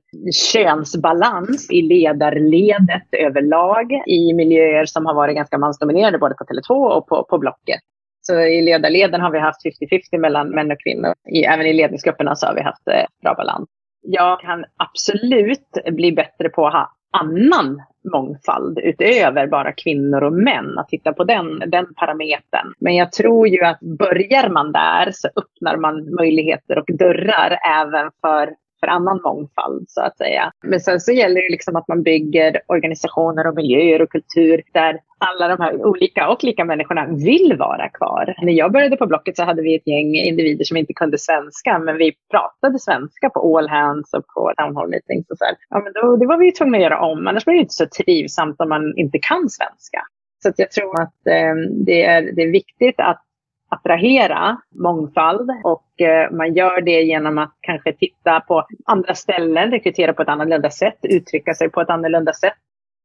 [0.52, 7.06] könsbalans i ledarledet överlag i miljöer som har varit ganska mansdominerade både på Tele2 och
[7.06, 7.80] på, på Blocket.
[8.22, 11.14] Så i ledarleden har vi haft 50-50 mellan män och kvinnor.
[11.32, 13.68] I, även i ledningsgrupperna så har vi haft eh, bra balans
[14.02, 20.78] jag kan absolut bli bättre på att ha annan mångfald utöver bara kvinnor och män,
[20.78, 22.74] att titta på den, den parametern.
[22.78, 28.10] Men jag tror ju att börjar man där så öppnar man möjligheter och dörrar även
[28.20, 30.52] för för annan mångfald så att säga.
[30.62, 35.00] Men sen så gäller det liksom att man bygger organisationer och miljöer och kultur där
[35.18, 38.34] alla de här olika och lika människorna vill vara kvar.
[38.42, 41.78] När jag började på Blocket så hade vi ett gäng individer som inte kunde svenska,
[41.78, 45.54] men vi pratade svenska på all hands och på town hall meetings och så här.
[45.70, 47.74] Ja, men då, det var vi ju tvungna att göra om, annars blir det inte
[47.74, 50.00] så trivsamt om man inte kan svenska.
[50.42, 51.54] Så jag tror att eh,
[51.86, 53.24] det, är, det är viktigt att
[53.70, 60.12] attrahera mångfald och eh, man gör det genom att kanske titta på andra ställen, rekrytera
[60.12, 62.58] på ett annorlunda sätt, uttrycka sig på ett annorlunda sätt.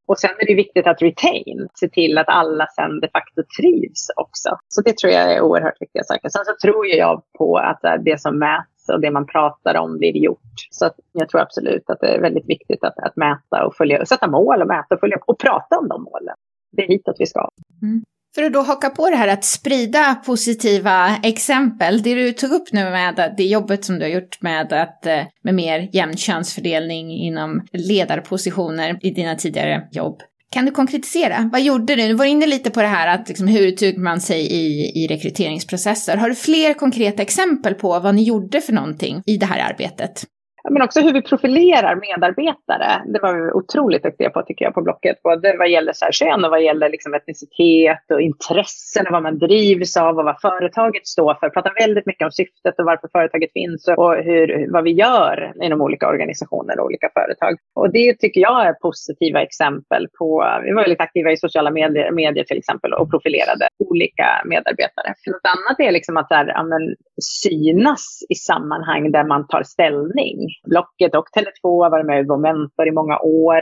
[0.07, 4.11] Och sen är det viktigt att retain, se till att alla sen de facto trivs
[4.15, 4.49] också.
[4.67, 6.29] Så det tror jag är oerhört viktiga saker.
[6.29, 9.97] Sen så tror jag på att eh, det som mäts och det man pratar om
[9.97, 10.55] blir gjort.
[10.71, 14.27] Så jag tror absolut att det är väldigt viktigt att, att mäta och följa, sätta
[14.27, 16.35] mål och mäta och följa och prata om de målen.
[16.71, 17.49] Det är hitåt vi ska.
[17.81, 18.03] Mm.
[18.35, 22.71] För att då haka på det här att sprida positiva exempel, det du tog upp
[22.71, 27.11] nu med det jobbet som du har gjort med, att, eh, med mer jämn könsfördelning
[27.11, 30.21] inom ledarpositioner i dina tidigare jobb.
[30.51, 31.49] Kan du konkretisera?
[31.51, 32.07] Vad gjorde du?
[32.07, 35.07] Du var inne lite på det här att liksom, hur tog man sig i, i
[35.07, 36.17] rekryteringsprocesser.
[36.17, 40.25] Har du fler konkreta exempel på vad ni gjorde för någonting i det här arbetet?
[40.69, 43.01] Men också hur vi profilerar medarbetare.
[43.13, 45.23] Det var vi otroligt duktiga på tycker jag på Blocket.
[45.23, 49.23] Både vad gäller så här kön och vad gäller liksom etnicitet och intressen och vad
[49.23, 51.49] man drivs av och vad företaget står för.
[51.49, 55.81] Pratar väldigt mycket om syftet och varför företaget finns och hur, vad vi gör inom
[55.81, 57.57] olika organisationer och olika företag.
[57.75, 60.59] Och det tycker jag är positiva exempel på.
[60.63, 65.13] Vi var väldigt aktiva i sociala medier, medier till exempel och profilerade olika medarbetare.
[65.27, 70.54] Något annat är liksom att där, ja, men, synas i sammanhang där man tar ställning.
[70.63, 73.61] Blocket och Tele2 har varit med i mentor i många år.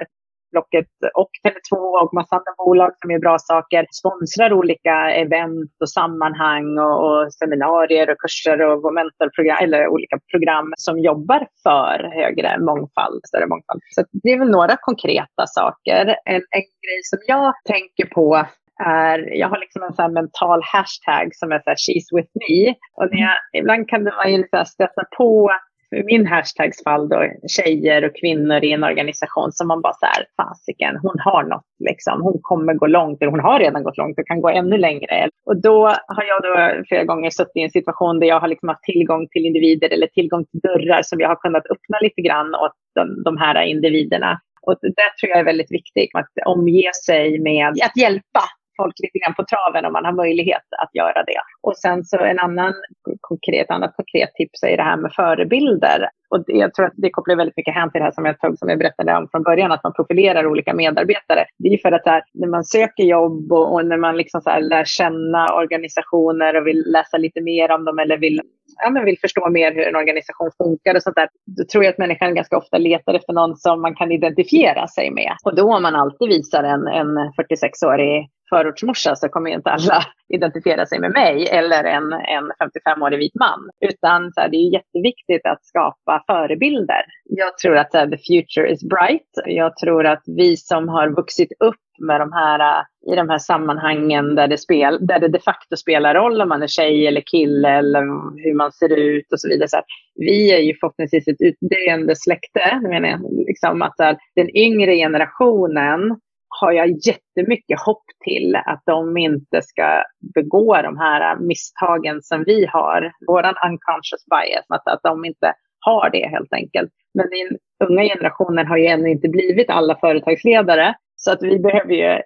[0.52, 5.90] Blocket och Tele2 och massa andra bolag som gör bra saker sponsrar olika event och
[5.90, 12.60] sammanhang och, och seminarier och kurser och Momentor-program eller olika program som jobbar för högre
[12.60, 13.82] mångfald, större mångfald.
[13.96, 16.06] Så det är väl några konkreta saker.
[16.26, 18.46] En, en grej som jag tänker på
[18.86, 22.74] är, jag har liksom en sån mental hashtag som är så här, she's with me.
[22.98, 25.52] Och när jag, ibland kan det vara lite stöta på
[25.96, 30.06] i min hashtags fall då, tjejer och kvinnor i en organisation som man bara så
[30.06, 32.22] här, fasiken, hon har något liksom.
[32.22, 35.30] Hon kommer gå långt, eller hon har redan gått långt och kan gå ännu längre.
[35.46, 38.70] Och då har jag då flera gånger suttit i en situation där jag har liksom
[38.70, 42.56] haft tillgång till individer eller tillgång till dörrar som jag har kunnat öppna lite grann
[42.56, 44.40] åt de, de här individerna.
[44.62, 48.44] Och det tror jag är väldigt viktigt, att omge sig med att hjälpa
[48.78, 51.42] folk lite grann på traven om man har möjlighet att göra det.
[51.62, 52.74] Och sen så en annan
[53.22, 56.10] konkret, annat konkret tips är det här med förebilder.
[56.30, 58.58] Och jag tror att det kopplar väldigt mycket hem till det här som jag tog,
[58.58, 61.46] som jag berättade om från början, att man profilerar olika medarbetare.
[61.58, 64.50] Det är för att här, när man söker jobb och, och när man liksom så
[64.50, 68.42] här lär känna organisationer och vill läsa lite mer om dem eller vill,
[68.84, 71.92] ja, men vill förstå mer hur en organisation funkar och sånt där, då tror jag
[71.92, 75.36] att människan ganska ofta letar efter någon som man kan identifiera sig med.
[75.46, 80.86] Och då om man alltid visar en, en 46-årig förortsmorsa så kommer inte alla identifiera
[80.86, 83.60] sig med mig eller en, en 55-årig vit man.
[83.90, 87.04] Utan så här, det är jätteviktigt att skapa förebilder.
[87.24, 89.32] Jag tror att här, the future is bright.
[89.46, 93.38] Jag tror att vi som har vuxit upp med de här, äh, i de här
[93.38, 97.22] sammanhangen där det, spel, där det de facto spelar roll om man är tjej eller
[97.22, 98.02] kille eller
[98.44, 99.68] hur man ser ut och så vidare.
[99.68, 102.80] Så här, vi är ju förhoppningsvis ett utdöende släkte.
[102.90, 106.20] menar jag, liksom att här, den yngre generationen
[106.60, 110.04] har jag jättemycket hopp till att de inte ska
[110.36, 115.54] begå de här äh, misstagen som vi har, våran unconscious bias, att, att de inte
[115.80, 116.92] har det helt enkelt.
[117.14, 117.58] Men den
[117.90, 122.22] unga generationen har ju ännu inte blivit alla företagsledare, så att vi behöver ju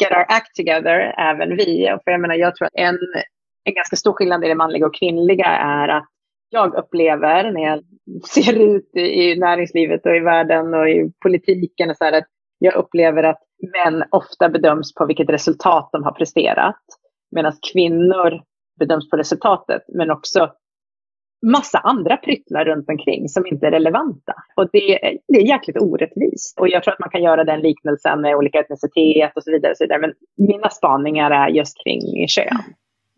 [0.00, 1.96] get our act together, även vi.
[2.04, 2.98] För jag menar, jag tror att en,
[3.64, 6.08] en ganska stor skillnad i det manliga och kvinnliga är att
[6.48, 7.84] jag upplever när jag
[8.28, 12.74] ser ut i näringslivet och i världen och i politiken och så här, att jag
[12.74, 16.82] upplever att män ofta bedöms på vilket resultat de har presterat.
[17.30, 18.42] Medan kvinnor
[18.78, 20.52] bedöms på resultatet, men också
[21.46, 24.34] massa andra pryttlar runt omkring som inte är relevanta.
[24.54, 24.98] Och det,
[25.28, 26.60] det är jäkligt orättvist.
[26.60, 29.70] Och jag tror att man kan göra den liknelsen med olika etnicitet och så vidare.
[29.70, 30.00] Och så vidare.
[30.00, 32.62] Men mina spaningar är just kring kön.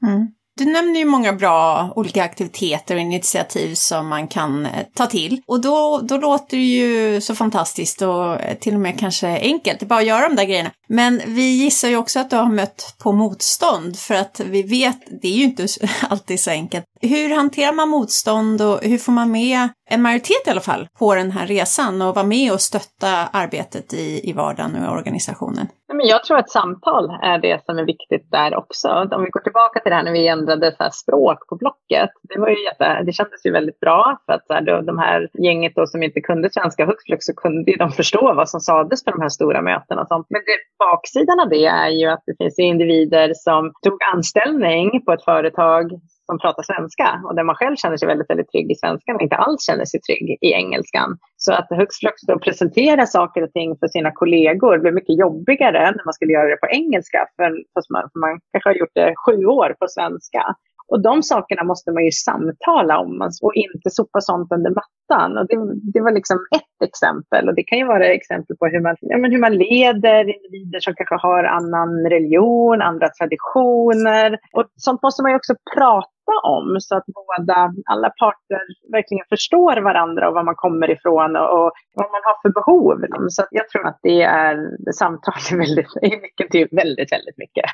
[0.06, 0.26] Mm.
[0.60, 5.42] Du nämner ju många bra olika aktiviteter och initiativ som man kan eh, ta till.
[5.46, 9.82] Och då, då låter det ju så fantastiskt och eh, till och med kanske enkelt,
[9.82, 10.70] bara att göra de där grejerna.
[10.88, 14.98] Men vi gissar ju också att du har mött på motstånd för att vi vet,
[15.22, 15.66] det är ju inte
[16.08, 16.84] alltid så enkelt.
[17.00, 21.14] Hur hanterar man motstånd och hur får man med en majoritet i alla fall på
[21.14, 25.68] den här resan och vara med och stötta arbetet i, i vardagen och i organisationen?
[26.00, 28.88] Men jag tror att samtal är det som är viktigt där också.
[28.88, 32.10] Om vi går tillbaka till det här när vi ändrade så språk på blocket.
[32.22, 34.98] Det, var ju jätte, det kändes ju väldigt bra för att så här, då, de
[34.98, 38.60] här gänget då som inte kunde svenska högt flux så kunde de förstå vad som
[38.60, 40.00] sades på de här stora mötena.
[40.02, 40.26] Och sånt.
[40.30, 45.12] Men det, baksidan av det är ju att det finns individer som tog anställning på
[45.12, 45.90] ett företag
[46.26, 49.22] som pratar svenska och där man själv känner sig väldigt, väldigt trygg i svenskan och
[49.22, 51.10] inte alls känner sig trygg i engelskan.
[51.44, 55.78] Så att högst flux då presentera saker och ting för sina kollegor blev mycket jobbigare
[55.86, 58.74] än när man skulle göra det på engelska, för, fast man, för man kanske har
[58.74, 60.42] gjort det sju år på svenska.
[60.90, 65.38] Och de sakerna måste man ju samtala om och inte sopa sånt under mattan.
[65.38, 65.56] Och det,
[65.94, 67.48] det var liksom ett exempel.
[67.48, 70.80] Och det kan ju vara exempel på hur man, ja, men hur man leder individer
[70.80, 74.38] som kanske har annan religion, andra traditioner.
[74.56, 78.62] Och sånt måste man ju också prata om så att båda, alla parter
[78.92, 82.96] verkligen förstår varandra och var man kommer ifrån och, och vad man har för behov.
[83.28, 84.56] Så jag tror att det är
[84.92, 87.66] samtal är väldigt, nyckeln till väldigt, väldigt mycket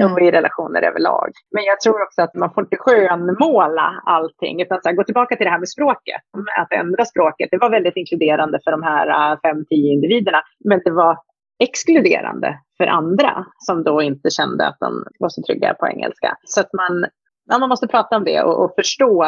[0.00, 0.12] mm.
[0.12, 1.28] och i relationer överlag.
[1.54, 5.36] Men jag tror också att man får inte skönmåla allting utan så här, gå tillbaka
[5.36, 6.22] till det här med språket.
[6.60, 10.42] Att ändra språket, det var väldigt inkluderande för de här äh, fem, tio individerna.
[10.64, 11.18] Men det var
[11.58, 16.36] exkluderande för andra som då inte kände att de var så trygga på engelska.
[16.44, 17.06] Så att man
[17.46, 19.24] ja, man måste prata om det och, och förstå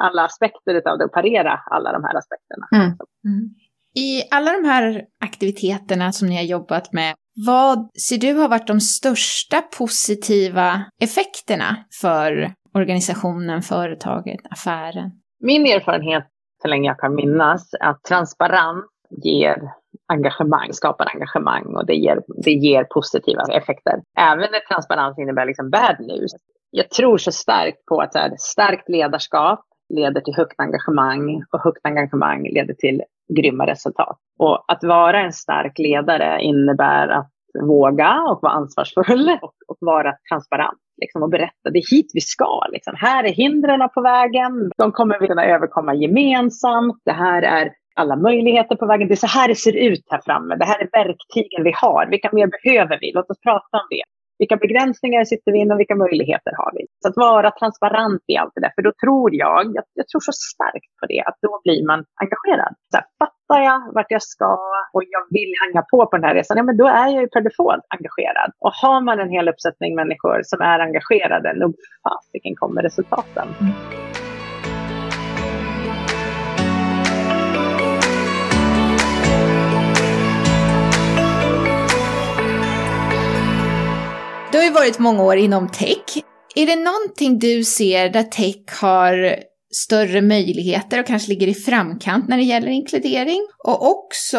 [0.00, 2.66] alla aspekter av det och parera alla de här aspekterna.
[2.72, 2.96] Mm.
[3.24, 3.54] Mm.
[3.94, 7.14] I alla de här aktiviteterna som ni har jobbat med,
[7.46, 15.10] vad ser du har varit de största positiva effekterna för organisationen, företaget, affären?
[15.40, 16.24] Min erfarenhet,
[16.62, 18.84] så länge jag kan minnas, är att transparens
[19.24, 19.56] ger
[20.12, 23.94] engagemang, skapar engagemang och det ger, det ger positiva effekter.
[24.18, 26.32] Även när transparens innebär liksom bad news
[26.70, 29.60] jag tror så starkt på att så här, starkt ledarskap
[29.94, 33.02] leder till högt engagemang och högt engagemang leder till
[33.36, 34.18] grymma resultat.
[34.38, 37.30] Och att vara en stark ledare innebär att
[37.62, 40.78] våga och vara ansvarsfull och, och vara transparent.
[41.00, 42.66] Liksom, och berätta, det är hit vi ska.
[42.72, 42.94] Liksom.
[42.96, 47.02] Här är hindren på vägen, de kommer vi kunna överkomma gemensamt.
[47.04, 49.08] Det här är alla möjligheter på vägen.
[49.08, 50.56] Det är så här det ser ut här framme.
[50.56, 52.06] Det här är verktygen vi har.
[52.06, 53.12] Vilka mer behöver vi?
[53.14, 54.02] Låt oss prata om det.
[54.40, 55.80] Vilka begränsningar sitter vi inom?
[55.80, 56.82] vilka möjligheter har vi?
[57.02, 60.20] Så att vara transparent i allt det där, för då tror jag, jag, jag tror
[60.28, 62.72] så starkt på det, att då blir man engagerad.
[62.90, 64.50] Så här, fattar jag vart jag ska
[64.94, 67.28] och jag vill hänga på på den här resan, ja men då är jag ju
[67.28, 68.50] per default engagerad.
[68.64, 71.74] Och har man en hel uppsättning människor som är engagerade, nog
[72.04, 73.48] fasiken kommer resultaten.
[73.60, 74.09] Mm.
[84.60, 86.24] Har ju varit många år inom tech.
[86.54, 89.36] Är det någonting du ser där tech har
[89.74, 93.40] större möjligheter och kanske ligger i framkant när det gäller inkludering?
[93.64, 94.38] Och också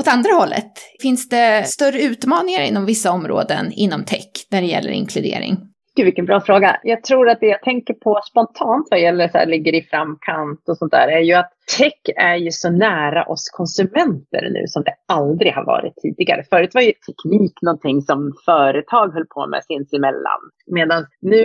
[0.00, 4.90] åt andra hållet, finns det större utmaningar inom vissa områden inom tech när det gäller
[4.90, 5.58] inkludering?
[5.96, 6.80] Gud, vilken bra fråga.
[6.82, 10.68] Jag tror att det jag tänker på spontant vad gäller så här, ligger i framkant
[10.68, 14.82] och sånt där är ju att tech är ju så nära oss konsumenter nu som
[14.82, 16.44] det aldrig har varit tidigare.
[16.50, 20.40] Förut var ju teknik någonting som företag höll på med sinsemellan.
[20.66, 21.44] Medan nu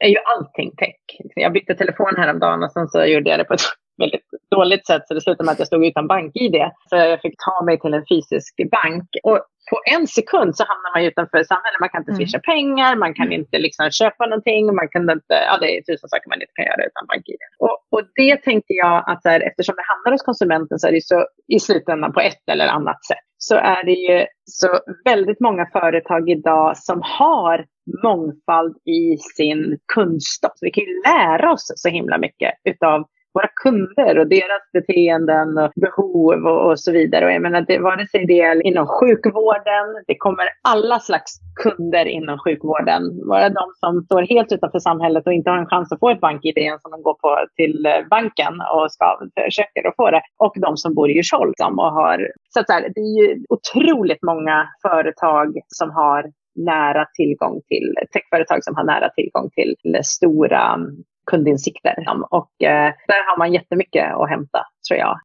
[0.00, 0.96] är ju allting tech.
[1.34, 3.60] Jag bytte telefon häromdagen och sen så gjorde jag det på ett
[3.98, 6.54] väldigt dåligt sätt så det slutade med att jag stod utan bank-id.
[6.88, 9.08] Så jag fick ta mig till en fysisk bank.
[9.22, 11.80] Och på en sekund så hamnar man utanför samhället.
[11.80, 12.18] Man kan inte mm.
[12.18, 12.48] swisha mm.
[12.52, 16.28] pengar, man kan inte liksom köpa någonting, man kan inte, ja det är tusen saker
[16.28, 17.42] man inte kan göra utan bank-id.
[17.64, 21.04] Och, och det tänker jag att här, eftersom det hamnar hos konsumenten så är det
[21.04, 23.26] så i slutändan på ett eller annat sätt.
[23.38, 27.66] Så är det ju så väldigt många företag idag som har
[28.02, 30.52] mångfald i sin kunskap.
[30.54, 33.04] Så vi kan ju lära oss så himla mycket utav
[33.36, 37.24] våra kunder och deras beteenden och behov och, och så vidare.
[37.24, 41.30] Och jag menar, det, vare sig det är inom sjukvården, det kommer alla slags
[41.62, 43.02] kunder inom sjukvården.
[43.28, 46.20] Vara de som står helt utanför samhället och inte har en chans att få ett
[46.20, 50.22] bank-id ens om de går på, till eh, banken och ska, försöker att få det.
[50.44, 52.28] Och de som bor i Djursholm som har...
[52.48, 56.24] Så, att så här, det är ju otroligt många företag som har
[56.56, 60.78] nära tillgång till, techföretag som har nära tillgång till eh, stora
[61.26, 61.94] kundinsikter.
[62.30, 65.20] Och eh, där har man jättemycket att hämta, tror jag.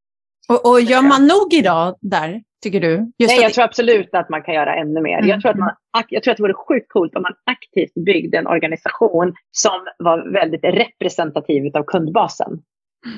[0.50, 3.12] Och, och gör man nog idag där, tycker du?
[3.18, 5.18] Just Nej, jag tror absolut att man kan göra ännu mer.
[5.18, 5.30] Mm.
[5.30, 5.72] Jag, tror att man,
[6.10, 10.34] jag tror att det vore sjukt coolt om man aktivt byggde en organisation som var
[10.34, 12.62] väldigt representativ av kundbasen.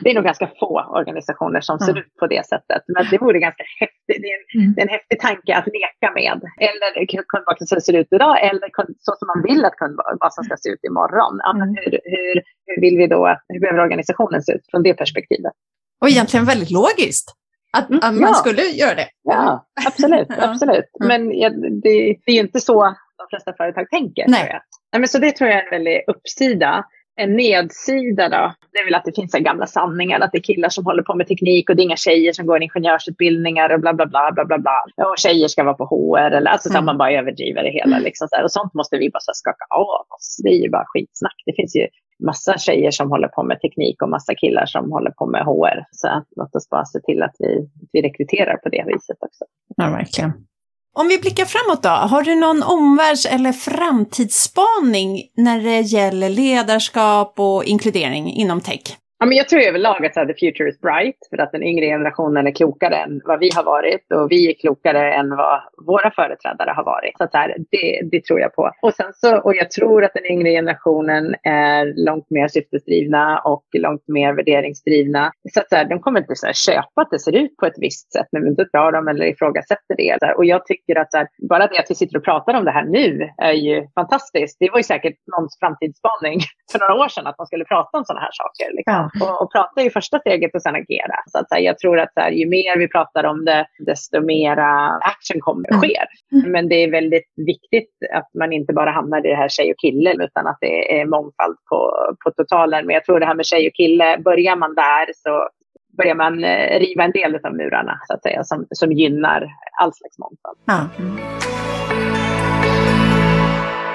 [0.01, 2.81] Det är nog ganska få organisationer som ser ut på det sättet.
[2.88, 4.21] Men det vore ganska häftigt.
[4.21, 4.75] Det är en, mm.
[4.77, 6.41] en häftig tanke att leka med.
[6.67, 8.67] Eller kundbasen som ser ut idag eller
[8.99, 11.36] så som man vill att kundbasen ska se ut imorgon.
[11.59, 12.34] Men hur, hur,
[12.65, 15.53] hur vill vi då, hur behöver organisationen se ut från det perspektivet?
[16.01, 17.27] Och egentligen väldigt logiskt.
[17.77, 18.34] Att, mm, att man ja.
[18.34, 19.07] skulle göra det.
[19.23, 20.27] Ja, absolut.
[20.38, 20.86] absolut.
[20.99, 22.84] Men ja, det, det, är ju inte så
[23.17, 24.25] de flesta företag tänker.
[24.27, 24.59] Nej.
[24.91, 26.86] Nej, men så det tror jag är en väldig uppsida
[27.16, 30.70] en nedsida då, det är väl att det finns gamla sanningar, att det är killar
[30.70, 33.93] som håller på med teknik och det är inga tjejer som går ingenjörsutbildningar och bla
[33.93, 35.05] bla bla bla bla bla.
[35.05, 36.82] Och tjejer ska vara på HR eller alltså mm.
[36.82, 38.43] så man bara överdriver det hela liksom så här.
[38.43, 40.38] Och sånt måste vi bara så skaka av oss.
[40.43, 41.36] Det är ju bara skitsnack.
[41.45, 41.88] Det finns ju
[42.26, 45.86] massa tjejer som håller på med teknik och massa killar som håller på med HR.
[45.91, 49.45] Så låt oss bara se till att vi, vi rekryterar på det viset också.
[49.78, 50.32] Ja, verkligen.
[50.95, 57.33] Om vi blickar framåt då, har du någon omvärlds eller framtidsspaning när det gäller ledarskap
[57.39, 58.97] och inkludering inom tech?
[59.24, 62.47] Ja, men jag tror överlag att the future is bright för att den yngre generationen
[62.47, 66.71] är klokare än vad vi har varit och vi är klokare än vad våra företrädare
[66.76, 67.17] har varit.
[67.17, 68.71] Så, att så här, det, det, tror jag på.
[68.82, 73.65] Och, sen så, och jag tror att den yngre generationen är långt mer syftesdrivna och
[73.74, 75.32] långt mer värderingsdrivna.
[75.53, 77.65] Så, att så här, de kommer inte så här, köpa att det ser ut på
[77.65, 80.17] ett visst sätt när vi inte drar dem eller ifrågasätter det.
[80.19, 82.53] Så här, och jag tycker att så här, bara det att vi sitter och pratar
[82.53, 84.57] om det här nu är ju fantastiskt.
[84.59, 86.39] Det var ju säkert någons framtidsspaning
[86.71, 88.76] för några år sedan att man skulle prata om sådana här saker.
[88.78, 88.93] Liksom.
[88.93, 89.09] Ja.
[89.22, 91.18] Och, och prata är ju första steget och sen agera.
[91.32, 93.66] Så att, så här, jag tror att så här, ju mer vi pratar om det,
[93.86, 95.82] desto mera action kommer mm.
[95.82, 96.05] sker.
[96.32, 96.51] Mm.
[96.51, 99.80] Men det är väldigt viktigt att man inte bara hamnar i det här tjej och
[99.80, 101.93] kille, utan att det är mångfald på,
[102.24, 102.86] på totalen.
[102.86, 105.49] Men jag tror det här med tjej och kille, börjar man där så
[105.97, 109.47] börjar man eh, riva en del av murarna så att säga, som, som gynnar
[109.82, 110.57] all slags mångfald.
[110.66, 110.89] Ja.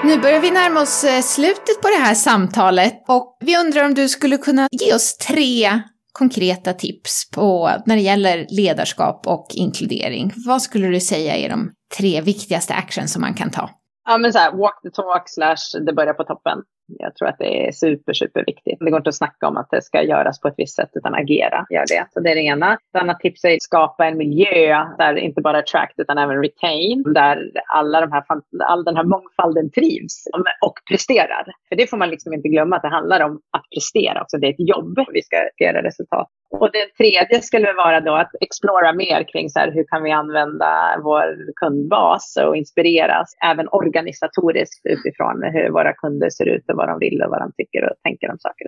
[0.03, 3.93] Nu börjar vi närma oss eh, slutet på det här samtalet och vi undrar om
[3.93, 5.81] du skulle kunna ge oss tre
[6.11, 10.33] konkreta tips på när det gäller ledarskap och inkludering.
[10.35, 13.69] Vad skulle du säga är de tre viktigaste actions som man kan ta?
[14.09, 16.63] Ja, men så här, walk the talk slash det börjar på toppen.
[16.87, 18.77] Jag tror att det är super, super viktigt.
[18.79, 21.15] Det går inte att snacka om att det ska göras på ett visst sätt, utan
[21.15, 22.07] agera gör det.
[22.13, 22.73] Så det är det ena.
[22.73, 27.03] Ett annat tips är att skapa en miljö där inte bara attract utan även retain,
[27.13, 28.23] där alla de här,
[28.63, 30.23] all den här mångfalden trivs
[30.65, 31.45] och presterar.
[31.69, 34.37] För det får man liksom inte glömma att det handlar om att prestera också.
[34.37, 34.99] Det är ett jobb.
[35.13, 36.27] Vi ska göra resultat.
[36.51, 40.11] Och det tredje skulle vara då att explora mer kring så här, hur kan vi
[40.11, 46.87] använda vår kundbas och inspireras även organisatoriskt utifrån hur våra kunder ser ut och vad
[46.87, 48.67] de vill och vad de tycker och tänker om saker.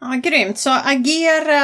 [0.00, 0.58] Ja, grymt.
[0.58, 1.60] Så agera,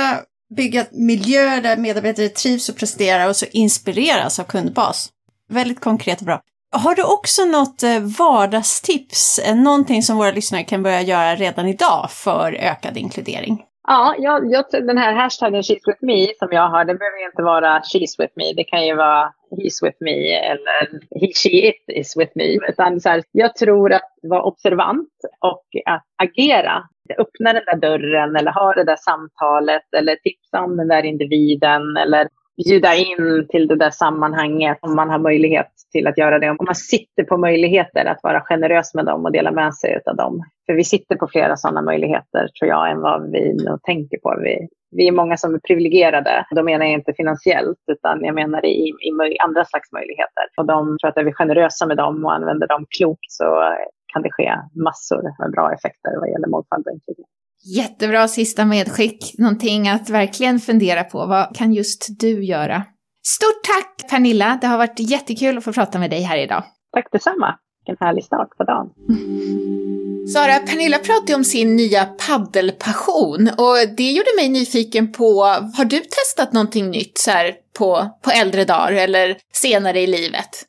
[0.56, 5.08] bygga miljöer där medarbetare trivs och presterar och så inspireras av kundbas.
[5.48, 6.42] Väldigt konkret och bra.
[6.70, 11.68] Har du också något eh, vardagstips, eh, någonting som våra lyssnare kan börja göra redan
[11.68, 13.64] idag för ökad inkludering?
[13.91, 17.43] Ja, jag, jag, den här hashtaggen She's with me som jag har, det behöver inte
[17.43, 18.53] vara She's with me.
[18.57, 22.45] Det kan ju vara He's with me eller he, She It is with me.
[22.68, 26.82] Utan så här, jag tror att vara observant och att agera.
[27.18, 31.97] Öppna den där dörren eller ha det där samtalet eller tipsa om den där individen
[31.97, 32.28] eller
[32.64, 36.50] bjuda in till det där sammanhanget om man har möjlighet till att göra det.
[36.50, 40.16] Om man sitter på möjligheter att vara generös med dem och dela med sig av
[40.16, 40.42] dem.
[40.66, 44.38] För vi sitter på flera sådana möjligheter tror jag än vad vi nog tänker på.
[44.42, 46.46] Vi, vi är många som är privilegierade.
[46.50, 50.44] Då menar jag inte finansiellt utan jag menar i, i andra slags möjligheter.
[50.56, 53.74] Och de tror att är vi generösa med dem och använder dem klokt så
[54.12, 54.52] kan det ske
[54.84, 57.38] massor med bra effekter vad gäller mångfald och inkludering.
[57.64, 61.26] Jättebra sista medskick, någonting att verkligen fundera på.
[61.26, 62.84] Vad kan just du göra?
[63.26, 66.64] Stort tack Pernilla, det har varit jättekul att få prata med dig här idag.
[66.92, 68.90] Tack detsamma, vilken härlig start på dagen.
[70.32, 75.42] Sara, Pernilla pratade om sin nya paddelpassion och det gjorde mig nyfiken på,
[75.74, 80.64] har du testat någonting nytt så här på, på äldre dagar eller senare i livet?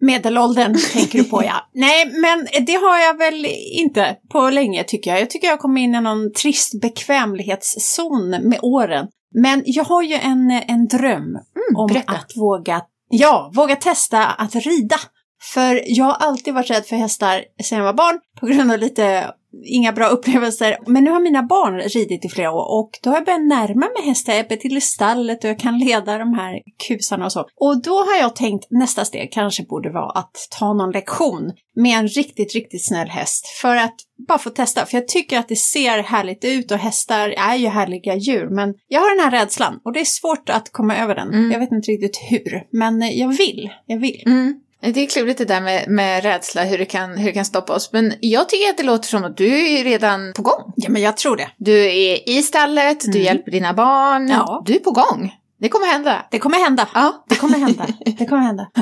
[0.00, 1.68] Medelåldern tänker du på ja.
[1.74, 5.20] Nej, men det har jag väl inte på länge tycker jag.
[5.20, 9.06] Jag tycker jag kom in i någon trist bekvämlighetszon med åren.
[9.34, 12.12] Men jag har ju en, en dröm mm, om berätta.
[12.12, 14.96] att våga, ja, våga testa att rida
[15.40, 18.78] För jag har alltid varit rädd för hästar sedan jag var barn på grund av
[18.78, 19.34] lite
[19.64, 20.78] inga bra upplevelser.
[20.86, 23.80] Men nu har mina barn ridit i flera år och då har jag börjat närma
[23.80, 24.32] mig hästar.
[24.32, 27.40] Jag är till stallet och jag kan leda de här kusarna och så.
[27.40, 31.98] Och då har jag tänkt nästa steg kanske borde vara att ta någon lektion med
[31.98, 33.94] en riktigt, riktigt snäll häst för att
[34.28, 34.86] bara få testa.
[34.86, 38.48] För jag tycker att det ser härligt ut och hästar är ju härliga djur.
[38.50, 41.28] Men jag har den här rädslan och det är svårt att komma över den.
[41.28, 41.52] Mm.
[41.52, 43.70] Jag vet inte riktigt hur, men jag vill.
[43.86, 44.22] Jag vill.
[44.26, 44.60] Mm.
[44.80, 47.74] Det är klurigt det där med, med rädsla, hur det, kan, hur det kan stoppa
[47.74, 47.92] oss.
[47.92, 50.72] Men jag tycker att det låter som att du är redan på gång.
[50.76, 51.48] Ja, men jag tror det.
[51.56, 53.22] Du är i stallet, du Mm.
[53.22, 54.28] hjälper dina barn.
[54.28, 54.62] Ja.
[54.66, 55.34] Du är på gång.
[55.60, 56.26] Det kommer hända.
[56.30, 56.88] Det kommer hända.
[56.94, 57.24] Ja.
[57.28, 57.86] Det kommer hända.
[58.18, 58.66] Det kommer hända.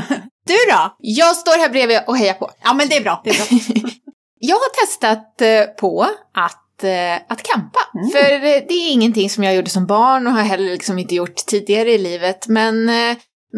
[0.46, 0.96] Du då?
[0.98, 2.50] Jag står här bredvid och hejar på.
[2.64, 3.20] Ja, men det är bra.
[3.24, 3.90] Det är bra.
[4.38, 6.02] Jag har testat eh, på
[6.34, 7.78] att, eh, att campa.
[7.94, 8.10] Mm.
[8.10, 11.14] För eh, det är ingenting som jag gjorde som barn och har heller liksom inte
[11.14, 12.48] gjort tidigare i livet.
[12.48, 12.88] Men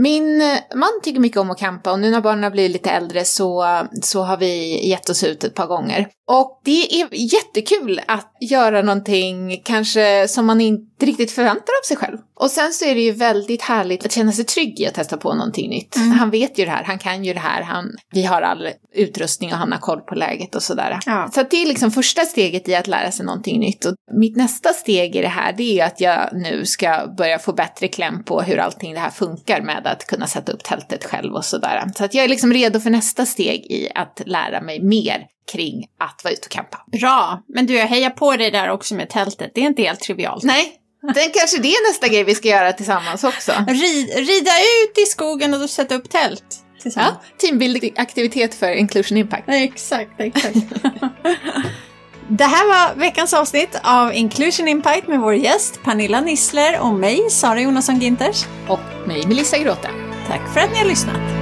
[0.03, 2.91] min eh, man tycker mycket om att campa och nu när barnen har blivit lite
[2.91, 3.65] äldre så,
[4.03, 6.09] så har vi gett oss ut ett par gånger.
[6.31, 11.97] Och det är jättekul att göra någonting kanske som man inte riktigt förväntar av sig
[11.97, 12.19] själv.
[12.35, 15.17] Och sen så är det ju väldigt härligt att känna sig trygg i att testa
[15.17, 15.97] på någonting nytt.
[15.97, 16.11] Mm.
[16.11, 19.53] Han vet ju det här, han kan ju det här, han, vi har all utrustning
[19.53, 20.99] och han har koll på läget och sådär.
[21.07, 21.31] Ja.
[21.35, 23.85] Så det är liksom första steget i att lära sig någonting nytt.
[23.85, 27.39] Och mitt nästa steg i det här, det är ju att jag nu ska börja
[27.39, 31.05] få bättre kläm på hur allting det här funkar med att kunna sätta upp tältet
[31.05, 31.85] själv och sådär.
[31.95, 35.87] Så att jag är liksom redo för nästa steg i att lära mig mer kring
[35.99, 36.85] att vara ute och campa.
[37.01, 37.43] Bra.
[37.49, 39.51] Men du, jag hejar på dig där också med tältet.
[39.55, 40.45] Det är inte helt trivialt.
[40.45, 40.73] Nej,
[41.03, 43.53] den kanske det är nästa grej vi ska göra tillsammans också.
[43.69, 44.51] Rid, rida
[44.85, 46.45] ut i skogen och sätta upp tält.
[46.77, 47.17] Ja, Tillsammans.
[47.39, 49.45] teambuilding aktivitet för Inclusion Impact.
[49.47, 49.55] Ja.
[49.55, 50.57] Exakt, exakt.
[52.31, 57.31] Det här var veckans avsnitt av Inclusion Impact med vår gäst Pernilla Nissler och mig,
[57.31, 58.45] Sara Jonasson Ginters.
[58.69, 59.89] Och mig, Melissa Gråta.
[60.29, 61.38] Tack för att ni har lyssnat.